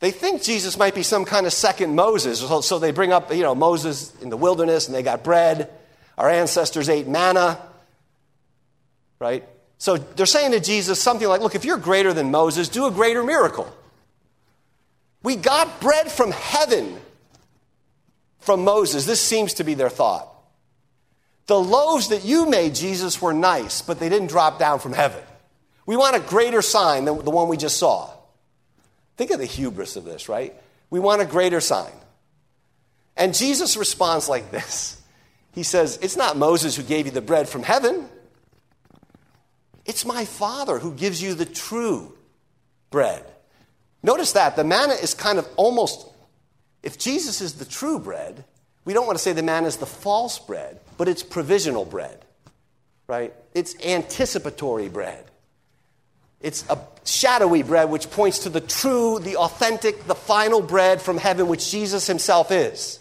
They 0.00 0.10
think 0.12 0.42
Jesus 0.42 0.78
might 0.78 0.94
be 0.94 1.02
some 1.02 1.24
kind 1.24 1.46
of 1.46 1.52
second 1.52 1.94
Moses, 1.94 2.40
so 2.66 2.78
they 2.78 2.92
bring 2.92 3.12
up, 3.12 3.32
you 3.34 3.42
know, 3.42 3.54
Moses 3.54 4.14
in 4.20 4.30
the 4.30 4.36
wilderness 4.36 4.86
and 4.86 4.94
they 4.94 5.02
got 5.02 5.24
bread. 5.24 5.70
Our 6.16 6.28
ancestors 6.28 6.88
ate 6.88 7.08
manna, 7.08 7.58
right? 9.18 9.44
So 9.78 9.96
they're 9.96 10.26
saying 10.26 10.52
to 10.52 10.60
Jesus 10.60 11.00
something 11.00 11.26
like, 11.26 11.40
look, 11.40 11.54
if 11.54 11.64
you're 11.64 11.78
greater 11.78 12.12
than 12.12 12.30
Moses, 12.30 12.68
do 12.68 12.86
a 12.86 12.90
greater 12.90 13.24
miracle. 13.24 13.72
We 15.22 15.34
got 15.34 15.80
bread 15.80 16.10
from 16.10 16.30
heaven 16.30 16.96
from 18.38 18.64
Moses. 18.64 19.04
This 19.04 19.20
seems 19.20 19.54
to 19.54 19.64
be 19.64 19.74
their 19.74 19.90
thought. 19.90 20.28
The 21.46 21.58
loaves 21.58 22.08
that 22.08 22.24
you 22.24 22.48
made, 22.48 22.74
Jesus, 22.74 23.20
were 23.20 23.32
nice, 23.32 23.82
but 23.82 23.98
they 23.98 24.08
didn't 24.08 24.28
drop 24.28 24.58
down 24.58 24.78
from 24.78 24.92
heaven. 24.92 25.22
We 25.86 25.96
want 25.96 26.14
a 26.14 26.20
greater 26.20 26.62
sign 26.62 27.04
than 27.04 27.24
the 27.24 27.30
one 27.30 27.48
we 27.48 27.56
just 27.56 27.78
saw. 27.78 28.10
Think 29.18 29.32
of 29.32 29.40
the 29.40 29.44
hubris 29.44 29.96
of 29.96 30.04
this, 30.04 30.28
right? 30.28 30.54
We 30.90 31.00
want 31.00 31.20
a 31.20 31.26
greater 31.26 31.60
sign. 31.60 31.92
And 33.16 33.34
Jesus 33.34 33.76
responds 33.76 34.28
like 34.28 34.50
this 34.50 35.02
He 35.52 35.64
says, 35.64 35.98
It's 36.00 36.16
not 36.16 36.38
Moses 36.38 36.76
who 36.76 36.84
gave 36.84 37.04
you 37.04 37.12
the 37.12 37.20
bread 37.20 37.48
from 37.48 37.64
heaven, 37.64 38.08
it's 39.84 40.06
my 40.06 40.24
Father 40.24 40.78
who 40.78 40.94
gives 40.94 41.20
you 41.20 41.34
the 41.34 41.44
true 41.44 42.16
bread. 42.90 43.24
Notice 44.02 44.32
that 44.32 44.54
the 44.54 44.62
manna 44.62 44.94
is 44.94 45.12
kind 45.12 45.38
of 45.40 45.48
almost, 45.56 46.06
if 46.84 46.96
Jesus 46.96 47.40
is 47.40 47.54
the 47.54 47.64
true 47.64 47.98
bread, 47.98 48.44
we 48.84 48.92
don't 48.92 49.06
want 49.06 49.18
to 49.18 49.22
say 49.22 49.32
the 49.32 49.42
manna 49.42 49.66
is 49.66 49.78
the 49.78 49.86
false 49.86 50.38
bread, 50.38 50.78
but 50.96 51.08
it's 51.08 51.24
provisional 51.24 51.84
bread, 51.84 52.24
right? 53.08 53.34
It's 53.54 53.74
anticipatory 53.84 54.88
bread. 54.88 55.24
It's 56.40 56.64
a 56.70 56.78
shadowy 57.04 57.62
bread 57.62 57.90
which 57.90 58.10
points 58.10 58.40
to 58.40 58.48
the 58.48 58.60
true, 58.60 59.18
the 59.18 59.36
authentic, 59.36 60.06
the 60.06 60.14
final 60.14 60.60
bread 60.60 61.02
from 61.02 61.16
heaven, 61.16 61.48
which 61.48 61.70
Jesus 61.70 62.06
himself 62.06 62.50
is. 62.52 63.00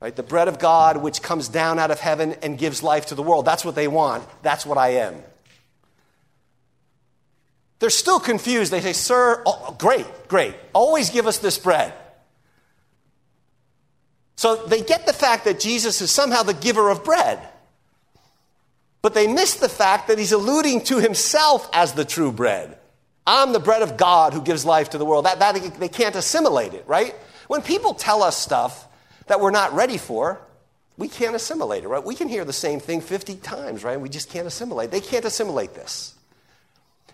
Right? 0.00 0.14
The 0.14 0.22
bread 0.22 0.48
of 0.48 0.58
God 0.58 0.98
which 0.98 1.22
comes 1.22 1.48
down 1.48 1.78
out 1.78 1.90
of 1.90 1.98
heaven 1.98 2.34
and 2.42 2.58
gives 2.58 2.82
life 2.82 3.06
to 3.06 3.14
the 3.14 3.22
world. 3.22 3.46
That's 3.46 3.64
what 3.64 3.74
they 3.74 3.88
want. 3.88 4.24
That's 4.42 4.66
what 4.66 4.76
I 4.76 4.88
am. 4.90 5.16
They're 7.78 7.90
still 7.90 8.20
confused. 8.20 8.72
They 8.72 8.80
say, 8.80 8.92
Sir, 8.92 9.42
oh, 9.46 9.74
great, 9.78 10.06
great. 10.28 10.54
Always 10.72 11.10
give 11.10 11.26
us 11.26 11.38
this 11.38 11.58
bread. 11.58 11.92
So 14.36 14.56
they 14.66 14.82
get 14.82 15.06
the 15.06 15.12
fact 15.14 15.44
that 15.46 15.58
Jesus 15.60 16.02
is 16.02 16.10
somehow 16.10 16.42
the 16.42 16.54
giver 16.54 16.90
of 16.90 17.04
bread. 17.04 17.40
But 19.06 19.14
they 19.14 19.28
miss 19.28 19.54
the 19.54 19.68
fact 19.68 20.08
that 20.08 20.18
he's 20.18 20.32
alluding 20.32 20.80
to 20.86 20.98
himself 20.98 21.70
as 21.72 21.92
the 21.92 22.04
true 22.04 22.32
bread. 22.32 22.76
I'm 23.24 23.52
the 23.52 23.60
bread 23.60 23.82
of 23.82 23.96
God 23.96 24.34
who 24.34 24.42
gives 24.42 24.64
life 24.64 24.90
to 24.90 24.98
the 24.98 25.04
world. 25.04 25.26
That, 25.26 25.38
that, 25.38 25.78
they 25.78 25.88
can't 25.88 26.16
assimilate 26.16 26.74
it, 26.74 26.82
right? 26.88 27.14
When 27.46 27.62
people 27.62 27.94
tell 27.94 28.24
us 28.24 28.36
stuff 28.36 28.88
that 29.28 29.38
we're 29.38 29.52
not 29.52 29.72
ready 29.74 29.96
for, 29.96 30.40
we 30.96 31.06
can't 31.06 31.36
assimilate 31.36 31.84
it, 31.84 31.88
right? 31.88 32.02
We 32.02 32.16
can 32.16 32.28
hear 32.28 32.44
the 32.44 32.52
same 32.52 32.80
thing 32.80 33.00
50 33.00 33.36
times, 33.36 33.84
right? 33.84 34.00
We 34.00 34.08
just 34.08 34.28
can't 34.28 34.48
assimilate. 34.48 34.90
They 34.90 35.00
can't 35.00 35.24
assimilate 35.24 35.74
this. 35.74 36.12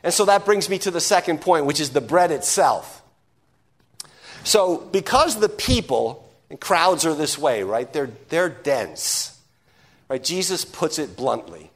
And 0.02 0.14
so 0.14 0.24
that 0.24 0.46
brings 0.46 0.70
me 0.70 0.78
to 0.78 0.90
the 0.90 0.98
second 0.98 1.42
point, 1.42 1.66
which 1.66 1.78
is 1.78 1.90
the 1.90 2.00
bread 2.00 2.30
itself. 2.30 3.02
So, 4.44 4.78
because 4.78 5.38
the 5.38 5.50
people 5.50 6.26
and 6.48 6.58
crowds 6.58 7.04
are 7.04 7.12
this 7.12 7.36
way, 7.36 7.64
right? 7.64 7.92
They're, 7.92 8.08
they're 8.30 8.48
dense, 8.48 9.38
right? 10.08 10.24
Jesus 10.24 10.64
puts 10.64 10.98
it 10.98 11.18
bluntly. 11.18 11.68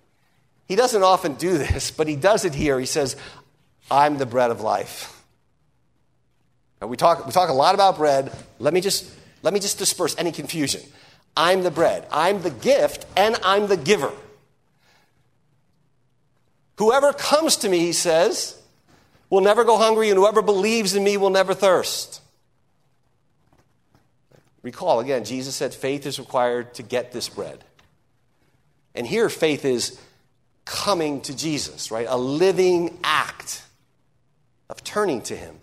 He 0.67 0.75
doesn't 0.77 1.03
often 1.03 1.35
do 1.35 1.59
this, 1.59 1.91
but 1.91 2.09
he 2.09 2.17
does 2.17 2.45
it 2.45 2.55
here. 2.55 2.79
He 2.79 2.87
says, 2.87 3.17
I'm 3.91 4.19
the 4.19 4.27
bread 4.27 4.51
of 4.51 4.61
life. 4.61 5.13
And 6.81 6.91
we 6.91 6.97
talk, 6.97 7.25
we 7.25 7.33
talk 7.33 7.49
a 7.49 7.55
lot 7.55 7.75
about 7.75 7.97
bread. 7.97 8.33
Let 8.59 8.75
me, 8.75 8.81
just, 8.81 9.11
let 9.43 9.55
me 9.55 9.61
just 9.61 9.79
disperse 9.79 10.15
any 10.19 10.33
confusion. 10.33 10.83
I'm 11.37 11.63
the 11.63 11.71
bread, 11.71 12.07
I'm 12.11 12.43
the 12.43 12.51
gift, 12.51 13.07
and 13.17 13.37
I'm 13.45 13.67
the 13.67 13.77
giver. 13.77 14.13
Whoever 16.79 17.13
comes 17.13 17.57
to 17.57 17.69
me, 17.69 17.79
he 17.79 17.93
says, 17.93 18.61
will 19.31 19.41
never 19.41 19.65
go 19.65 19.77
hungry, 19.77 20.09
and 20.11 20.19
whoever 20.19 20.43
believes 20.43 20.95
in 20.95 21.05
me 21.05 21.17
will 21.17 21.31
never 21.31 21.55
thirst. 21.55 22.21
Recall 24.63 25.01
again, 25.01 25.25
Jesus 25.25 25.55
said 25.55 25.75
faith 25.75 26.07
is 26.07 26.19
required 26.19 26.75
to 26.75 26.83
get 26.83 27.13
this 27.13 27.29
bread. 27.29 27.63
And 28.95 29.07
here, 29.07 29.29
faith 29.29 29.65
is 29.65 30.01
coming 30.67 31.23
to 31.23 31.35
Jesus, 31.35 31.91
right? 31.91 32.07
A 32.09 32.19
living 32.19 32.99
act 33.03 33.63
of 34.69 34.85
turning 34.85 35.23
to 35.23 35.37
Him 35.37 35.57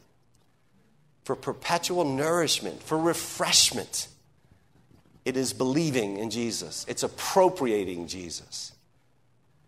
for 1.23 1.35
perpetual 1.35 2.03
nourishment, 2.05 2.81
for 2.81 2.97
refreshment. 2.97 4.07
It 5.25 5.37
is 5.37 5.53
believing 5.53 6.17
in 6.17 6.31
Jesus, 6.31 6.85
it's 6.89 7.03
appropriating 7.03 8.07
Jesus. 8.07 8.71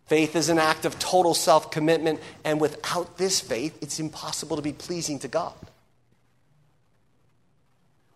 Faith 0.07 0.35
is 0.35 0.49
an 0.49 0.59
act 0.59 0.85
of 0.85 0.97
total 0.99 1.33
self 1.33 1.71
commitment, 1.71 2.19
and 2.43 2.59
without 2.59 3.17
this 3.17 3.39
faith, 3.41 3.77
it's 3.81 3.99
impossible 3.99 4.55
to 4.55 4.61
be 4.61 4.73
pleasing 4.73 5.19
to 5.19 5.27
God. 5.27 5.53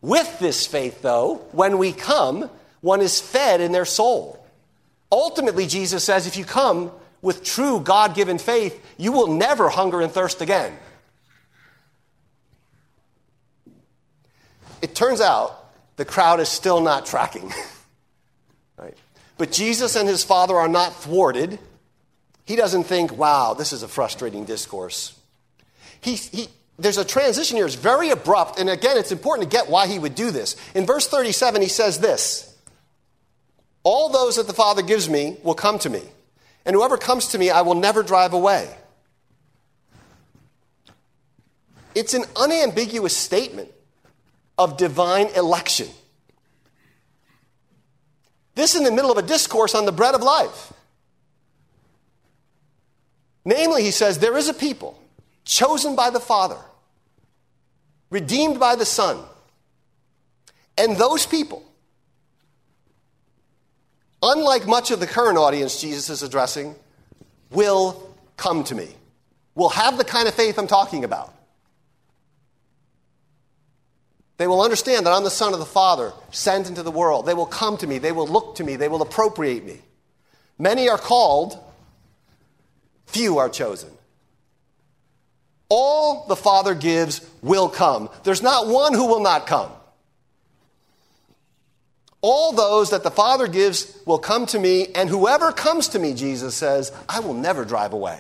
With 0.02 0.40
this 0.40 0.66
faith, 0.66 1.02
though, 1.02 1.36
when 1.52 1.78
we 1.78 1.92
come, 1.92 2.50
one 2.82 3.02
is 3.02 3.20
fed 3.20 3.60
in 3.60 3.72
their 3.72 3.86
soul. 3.86 4.46
Ultimately, 5.12 5.66
Jesus 5.66 6.04
says 6.04 6.28
if 6.28 6.38
you 6.38 6.46
come 6.46 6.92
with 7.22 7.44
true 7.44 7.80
God 7.80 8.16
given 8.16 8.38
faith, 8.38 8.80
you 8.98 9.12
will 9.12 9.28
never 9.28 9.70
hunger 9.70 10.02
and 10.02 10.12
thirst 10.12 10.42
again. 10.42 10.78
It 14.82 14.96
turns 14.96 15.20
out 15.22 15.72
the 15.98 16.06
crowd 16.06 16.40
is 16.40 16.50
still 16.50 16.80
not 16.82 17.06
tracking. 17.06 17.52
right? 18.78 18.96
But 19.38 19.52
Jesus 19.52 19.96
and 19.96 20.08
his 20.08 20.24
Father 20.24 20.56
are 20.56 20.70
not 20.70 20.96
thwarted 20.96 21.60
he 22.50 22.56
doesn't 22.56 22.86
think, 22.86 23.16
wow, 23.16 23.54
this 23.54 23.74
is 23.74 23.84
a 23.84 23.88
frustrating 23.88 24.44
discourse. 24.44 25.16
He, 26.02 26.16
he, 26.16 26.48
there's 26.80 26.98
a 26.98 27.06
transition 27.06 27.58
here, 27.58 27.68
it's 27.68 27.76
very 27.76 28.10
abrupt, 28.10 28.58
and 28.58 28.72
again, 28.72 28.98
it's 28.98 29.12
important 29.12 29.48
to 29.48 29.56
get 29.56 29.70
why 29.70 29.86
he 29.86 30.00
would 30.00 30.16
do 30.16 30.32
this. 30.32 30.56
In 30.74 30.88
verse 30.88 31.08
37, 31.08 31.62
he 31.62 31.68
says 31.68 32.00
this 32.00 32.58
All 33.84 34.10
those 34.10 34.38
that 34.38 34.48
the 34.48 34.54
Father 34.54 34.82
gives 34.82 35.08
me 35.08 35.38
will 35.44 35.54
come 35.54 35.78
to 35.78 35.92
me, 35.92 36.02
and 36.70 36.76
whoever 36.76 36.98
comes 36.98 37.30
to 37.30 37.40
me, 37.40 37.50
I 37.50 37.62
will 37.64 37.74
never 37.74 38.04
drive 38.04 38.32
away. 38.32 38.70
It's 41.96 42.14
an 42.14 42.26
unambiguous 42.36 43.18
statement 43.18 43.72
of 44.56 44.78
divine 44.78 45.30
election. 45.36 45.88
This 48.54 48.76
in 48.76 48.84
the 48.84 48.92
middle 48.92 49.10
of 49.10 49.18
a 49.18 49.24
discourse 49.24 49.74
on 49.74 49.86
the 49.86 49.92
bread 49.92 50.14
of 50.14 50.22
life. 50.22 50.72
Namely, 53.44 53.82
he 53.82 53.90
says, 53.90 54.20
there 54.20 54.38
is 54.38 54.48
a 54.48 54.54
people 54.54 55.02
chosen 55.46 55.96
by 55.96 56.12
the 56.12 56.20
Father, 56.20 56.60
redeemed 58.12 58.60
by 58.60 58.76
the 58.76 58.86
Son. 58.86 59.18
And 60.78 60.98
those 60.98 61.26
people, 61.26 61.64
unlike 64.22 64.68
much 64.68 64.92
of 64.92 65.00
the 65.00 65.08
current 65.08 65.38
audience 65.38 65.80
Jesus 65.80 66.10
is 66.10 66.24
addressing, 66.24 66.76
will 67.52 68.16
come 68.38 68.64
to 68.66 68.76
me, 68.76 68.88
will 69.56 69.70
have 69.70 69.98
the 69.98 70.04
kind 70.04 70.28
of 70.28 70.34
faith 70.34 70.58
I'm 70.58 70.68
talking 70.68 71.04
about. 71.04 71.34
They 74.38 74.48
will 74.48 74.62
understand 74.62 75.06
that 75.06 75.12
I'm 75.12 75.26
the 75.26 75.30
Son 75.30 75.52
of 75.52 75.60
the 75.60 75.66
Father, 75.66 76.14
sent 76.32 76.70
into 76.70 76.82
the 76.82 76.92
world. 76.92 77.26
They 77.26 77.34
will 77.34 77.46
come 77.46 77.76
to 77.78 77.86
me. 77.86 77.98
They 77.98 78.14
will 78.14 78.28
look 78.28 78.56
to 78.56 78.64
me. 78.64 78.78
They 78.78 78.88
will 78.88 79.02
appropriate 79.02 79.66
me. 79.66 79.80
Many 80.58 80.88
are 80.88 80.98
called, 80.98 81.62
few 83.06 83.38
are 83.38 83.50
chosen. 83.50 83.90
All 85.68 86.26
the 86.28 86.38
Father 86.38 86.74
gives 86.74 87.20
will 87.42 87.68
come. 87.68 88.10
There's 88.24 88.42
not 88.42 88.68
one 88.68 88.94
who 88.94 89.08
will 89.08 89.20
not 89.20 89.46
come. 89.46 89.72
All 92.22 92.52
those 92.52 92.90
that 92.90 93.04
the 93.04 93.12
Father 93.12 93.48
gives 93.48 93.98
will 94.06 94.20
come 94.20 94.46
to 94.48 94.60
me, 94.60 94.88
and 94.94 95.10
whoever 95.10 95.52
comes 95.52 95.90
to 95.90 96.00
me, 96.00 96.14
Jesus 96.14 96.54
says, 96.56 96.92
I 97.08 97.22
will 97.22 97.34
never 97.34 97.64
drive 97.64 97.94
away. 97.94 98.20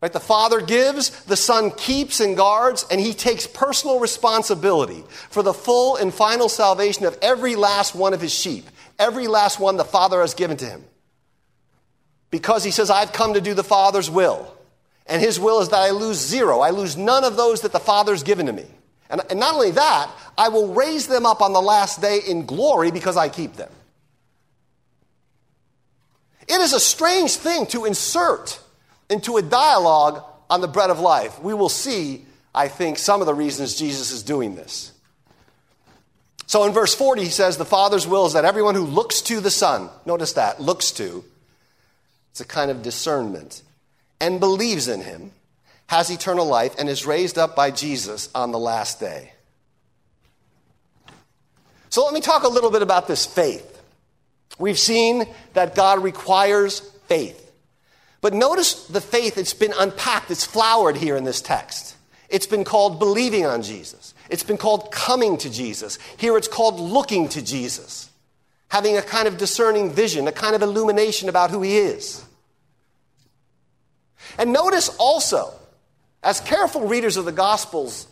Right? 0.00 0.12
The 0.12 0.20
Father 0.20 0.60
gives, 0.60 1.24
the 1.24 1.36
Son 1.36 1.70
keeps 1.70 2.20
and 2.20 2.36
guards, 2.36 2.84
and 2.90 3.00
He 3.00 3.14
takes 3.14 3.46
personal 3.46 4.00
responsibility 4.00 5.04
for 5.30 5.42
the 5.42 5.54
full 5.54 5.96
and 5.96 6.12
final 6.12 6.48
salvation 6.48 7.06
of 7.06 7.16
every 7.22 7.56
last 7.56 7.94
one 7.94 8.12
of 8.12 8.20
His 8.20 8.34
sheep, 8.34 8.68
every 8.98 9.28
last 9.28 9.58
one 9.60 9.76
the 9.76 9.84
Father 9.84 10.20
has 10.20 10.34
given 10.34 10.56
to 10.58 10.66
Him. 10.66 10.84
Because 12.30 12.64
He 12.64 12.70
says, 12.70 12.90
I've 12.90 13.12
come 13.12 13.34
to 13.34 13.40
do 13.40 13.54
the 13.54 13.64
Father's 13.64 14.10
will. 14.10 14.52
And 15.06 15.22
His 15.22 15.38
will 15.38 15.60
is 15.60 15.68
that 15.68 15.80
I 15.80 15.90
lose 15.90 16.18
zero. 16.18 16.60
I 16.60 16.70
lose 16.70 16.96
none 16.96 17.24
of 17.24 17.36
those 17.36 17.60
that 17.60 17.72
the 17.72 17.80
Father's 17.80 18.24
given 18.24 18.46
to 18.46 18.52
me. 18.52 18.66
And, 19.10 19.20
and 19.30 19.38
not 19.40 19.54
only 19.54 19.72
that, 19.72 20.10
I 20.36 20.48
will 20.48 20.74
raise 20.74 21.06
them 21.06 21.26
up 21.26 21.42
on 21.42 21.52
the 21.52 21.60
last 21.60 22.00
day 22.00 22.20
in 22.26 22.46
glory 22.46 22.90
because 22.90 23.16
I 23.16 23.28
keep 23.28 23.54
them. 23.54 23.70
It 26.48 26.60
is 26.60 26.72
a 26.72 26.80
strange 26.80 27.36
thing 27.36 27.66
to 27.68 27.84
insert 27.84 28.60
into 29.08 29.36
a 29.36 29.42
dialogue 29.42 30.22
on 30.50 30.60
the 30.60 30.68
bread 30.68 30.90
of 30.90 31.00
life. 31.00 31.40
We 31.40 31.54
will 31.54 31.68
see, 31.68 32.24
I 32.54 32.68
think, 32.68 32.98
some 32.98 33.20
of 33.20 33.26
the 33.26 33.34
reasons 33.34 33.76
Jesus 33.76 34.10
is 34.10 34.22
doing 34.22 34.54
this. 34.54 34.92
So 36.46 36.64
in 36.64 36.72
verse 36.72 36.94
40, 36.94 37.22
he 37.24 37.30
says, 37.30 37.56
The 37.56 37.64
Father's 37.64 38.06
will 38.06 38.26
is 38.26 38.34
that 38.34 38.44
everyone 38.44 38.74
who 38.74 38.84
looks 38.84 39.22
to 39.22 39.40
the 39.40 39.50
Son, 39.50 39.88
notice 40.04 40.34
that, 40.34 40.60
looks 40.60 40.90
to, 40.92 41.24
it's 42.30 42.40
a 42.40 42.44
kind 42.44 42.70
of 42.70 42.82
discernment, 42.82 43.62
and 44.20 44.40
believes 44.40 44.88
in 44.88 45.00
him, 45.00 45.32
has 45.86 46.10
eternal 46.10 46.46
life 46.46 46.74
and 46.78 46.88
is 46.88 47.06
raised 47.06 47.38
up 47.38 47.54
by 47.54 47.70
Jesus 47.70 48.28
on 48.34 48.52
the 48.52 48.58
last 48.58 49.00
day. 49.00 49.32
So 51.90 52.04
let 52.04 52.14
me 52.14 52.20
talk 52.20 52.42
a 52.42 52.48
little 52.48 52.70
bit 52.70 52.82
about 52.82 53.06
this 53.06 53.24
faith. 53.24 53.70
We've 54.58 54.78
seen 54.78 55.24
that 55.52 55.74
God 55.74 56.02
requires 56.02 56.80
faith. 57.06 57.40
But 58.20 58.34
notice 58.34 58.86
the 58.86 59.00
faith, 59.00 59.36
it's 59.36 59.54
been 59.54 59.74
unpacked, 59.78 60.30
it's 60.30 60.44
flowered 60.44 60.96
here 60.96 61.16
in 61.16 61.24
this 61.24 61.40
text. 61.40 61.96
It's 62.28 62.46
been 62.46 62.64
called 62.64 62.98
believing 62.98 63.44
on 63.44 63.62
Jesus. 63.62 64.14
It's 64.30 64.42
been 64.42 64.56
called 64.56 64.90
coming 64.90 65.36
to 65.38 65.50
Jesus. 65.50 65.98
Here 66.16 66.36
it's 66.36 66.48
called 66.48 66.80
looking 66.80 67.28
to 67.28 67.42
Jesus, 67.42 68.10
having 68.68 68.96
a 68.96 69.02
kind 69.02 69.28
of 69.28 69.36
discerning 69.36 69.92
vision, 69.92 70.26
a 70.26 70.32
kind 70.32 70.56
of 70.56 70.62
illumination 70.62 71.28
about 71.28 71.50
who 71.50 71.62
he 71.62 71.76
is. 71.76 72.24
And 74.38 74.52
notice 74.52 74.88
also, 74.98 75.54
as 76.24 76.40
careful 76.40 76.88
readers 76.88 77.16
of 77.16 77.24
the 77.24 77.32
Gospels, 77.32 78.08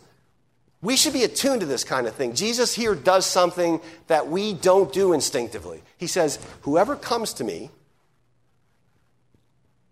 we 0.81 0.97
should 0.97 1.13
be 1.13 1.23
attuned 1.23 1.61
to 1.61 1.65
this 1.65 1.83
kind 1.83 2.07
of 2.07 2.13
thing. 2.13 2.35
Jesus 2.35 2.75
here 2.75 2.93
does 2.93 3.25
something 3.25 3.79
that 4.07 4.27
we 4.27 4.53
don't 4.53 4.91
do 4.91 5.13
instinctively. 5.13 5.81
He 5.97 6.07
says, 6.07 6.39
Whoever 6.61 6.95
comes 6.95 7.33
to 7.35 7.43
me, 7.43 7.71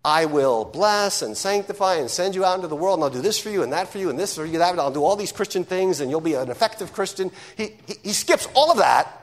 I 0.03 0.25
will 0.25 0.65
bless 0.65 1.21
and 1.21 1.37
sanctify 1.37 1.95
and 1.95 2.09
send 2.09 2.35
you 2.35 2.43
out 2.43 2.55
into 2.55 2.67
the 2.67 2.75
world, 2.75 2.99
and 2.99 3.03
I'll 3.03 3.09
do 3.09 3.21
this 3.21 3.39
for 3.39 3.49
you 3.49 3.63
and 3.63 3.71
that 3.71 3.87
for 3.87 3.99
you 3.99 4.09
and 4.09 4.19
this 4.19 4.35
for 4.35 4.45
you, 4.45 4.57
that, 4.57 4.77
I'll 4.79 4.91
do 4.91 5.03
all 5.03 5.15
these 5.15 5.31
Christian 5.31 5.63
things, 5.63 6.01
and 6.01 6.09
you'll 6.09 6.21
be 6.21 6.33
an 6.33 6.49
effective 6.49 6.91
Christian. 6.91 7.31
He, 7.55 7.75
he, 7.87 7.95
he 8.03 8.13
skips 8.13 8.47
all 8.53 8.71
of 8.71 8.79
that. 8.79 9.17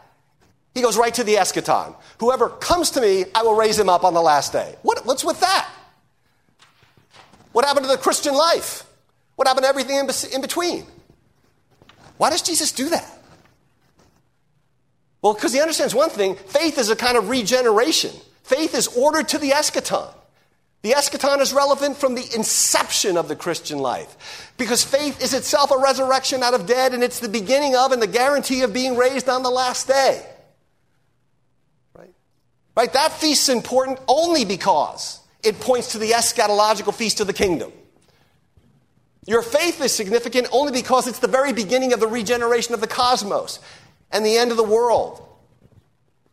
He 0.74 0.82
goes 0.82 0.96
right 0.96 1.12
to 1.14 1.24
the 1.24 1.34
eschaton. 1.34 1.96
Whoever 2.20 2.48
comes 2.48 2.92
to 2.92 3.00
me, 3.00 3.24
I 3.34 3.42
will 3.42 3.56
raise 3.56 3.78
him 3.78 3.88
up 3.88 4.04
on 4.04 4.14
the 4.14 4.22
last 4.22 4.52
day. 4.52 4.76
What, 4.82 5.04
what's 5.04 5.24
with 5.24 5.40
that? 5.40 5.68
What 7.52 7.64
happened 7.64 7.87
to 7.87 7.92
the 7.92 7.98
Christian 7.98 8.34
life? 8.34 8.88
What 9.38 9.46
happened 9.46 9.62
to 9.66 9.68
everything 9.68 9.98
in, 9.98 10.40
between? 10.40 10.85
Why 12.16 12.29
does 12.29 12.42
Jesus 12.42 12.72
do 12.72 12.88
that? 12.88 13.09
Well, 15.22 15.33
because 15.33 15.53
he 15.53 15.61
understands 15.61 15.94
one 15.94 16.11
thing 16.11 16.35
faith 16.35 16.77
is 16.77 16.90
a 16.90 16.96
kind 16.96 17.16
of 17.16 17.29
regeneration. 17.29 18.11
Faith 18.42 18.74
is 18.74 18.88
ordered 18.88 19.29
to 19.29 19.38
the 19.38 19.51
eschaton. 19.51 20.12
The 20.83 20.90
eschaton 20.90 21.40
is 21.40 21.53
relevant 21.53 21.98
from 21.98 22.16
the 22.16 22.29
inception 22.35 23.16
of 23.16 23.29
the 23.29 23.37
Christian 23.37 23.79
life 23.79 24.53
because 24.57 24.83
faith 24.83 25.22
is 25.22 25.33
itself 25.33 25.70
a 25.70 25.79
resurrection 25.79 26.42
out 26.42 26.55
of 26.55 26.66
dead 26.66 26.92
and 26.92 27.05
it's 27.05 27.20
the 27.20 27.29
beginning 27.29 27.77
of 27.77 27.92
and 27.92 28.03
the 28.03 28.09
guarantee 28.09 28.62
of 28.62 28.72
being 28.72 28.96
raised 28.96 29.29
on 29.29 29.44
the 29.44 29.51
last 29.51 29.87
day. 29.87 30.27
Right? 31.94 32.12
Right? 32.77 32.92
That 32.92 33.12
feast 33.12 33.48
is 33.48 33.55
important 33.55 34.01
only 34.09 34.44
because 34.44 35.20
it 35.44 35.61
points 35.61 35.92
to 35.92 35.98
the 35.98 36.11
eschatological 36.11 36.92
feast 36.92 37.20
of 37.20 37.29
the 37.29 37.33
kingdom. 37.33 37.70
Your 39.26 39.42
faith 39.42 39.81
is 39.81 39.92
significant 39.92 40.48
only 40.52 40.72
because 40.72 41.07
it's 41.07 41.18
the 41.18 41.28
very 41.28 41.52
beginning 41.52 41.92
of 41.92 42.00
the 42.00 42.07
regeneration 42.07 42.74
of 42.74 42.81
the 42.81 42.87
cosmos 42.87 43.61
and 44.11 44.24
the 44.24 44.37
end 44.37 44.50
of 44.50 44.57
the 44.57 44.64
world. 44.64 45.24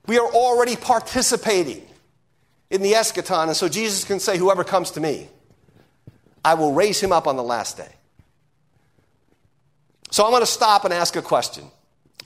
We 0.08 0.18
are 0.18 0.28
already 0.28 0.76
participating 0.76 1.86
in 2.70 2.82
the 2.82 2.94
eschaton. 2.94 3.48
And 3.48 3.56
so 3.56 3.68
Jesus 3.68 4.04
can 4.04 4.20
say, 4.20 4.38
Whoever 4.38 4.64
comes 4.64 4.92
to 4.92 5.00
me, 5.00 5.30
I 6.44 6.54
will 6.54 6.74
raise 6.74 7.02
him 7.02 7.12
up 7.12 7.28
on 7.28 7.36
the 7.36 7.44
last 7.44 7.78
day. 7.78 7.90
So 10.12 10.24
I'm 10.24 10.32
going 10.32 10.42
to 10.42 10.48
stop 10.48 10.86
and 10.86 10.94
ask 10.94 11.16
a 11.16 11.22
question 11.22 11.66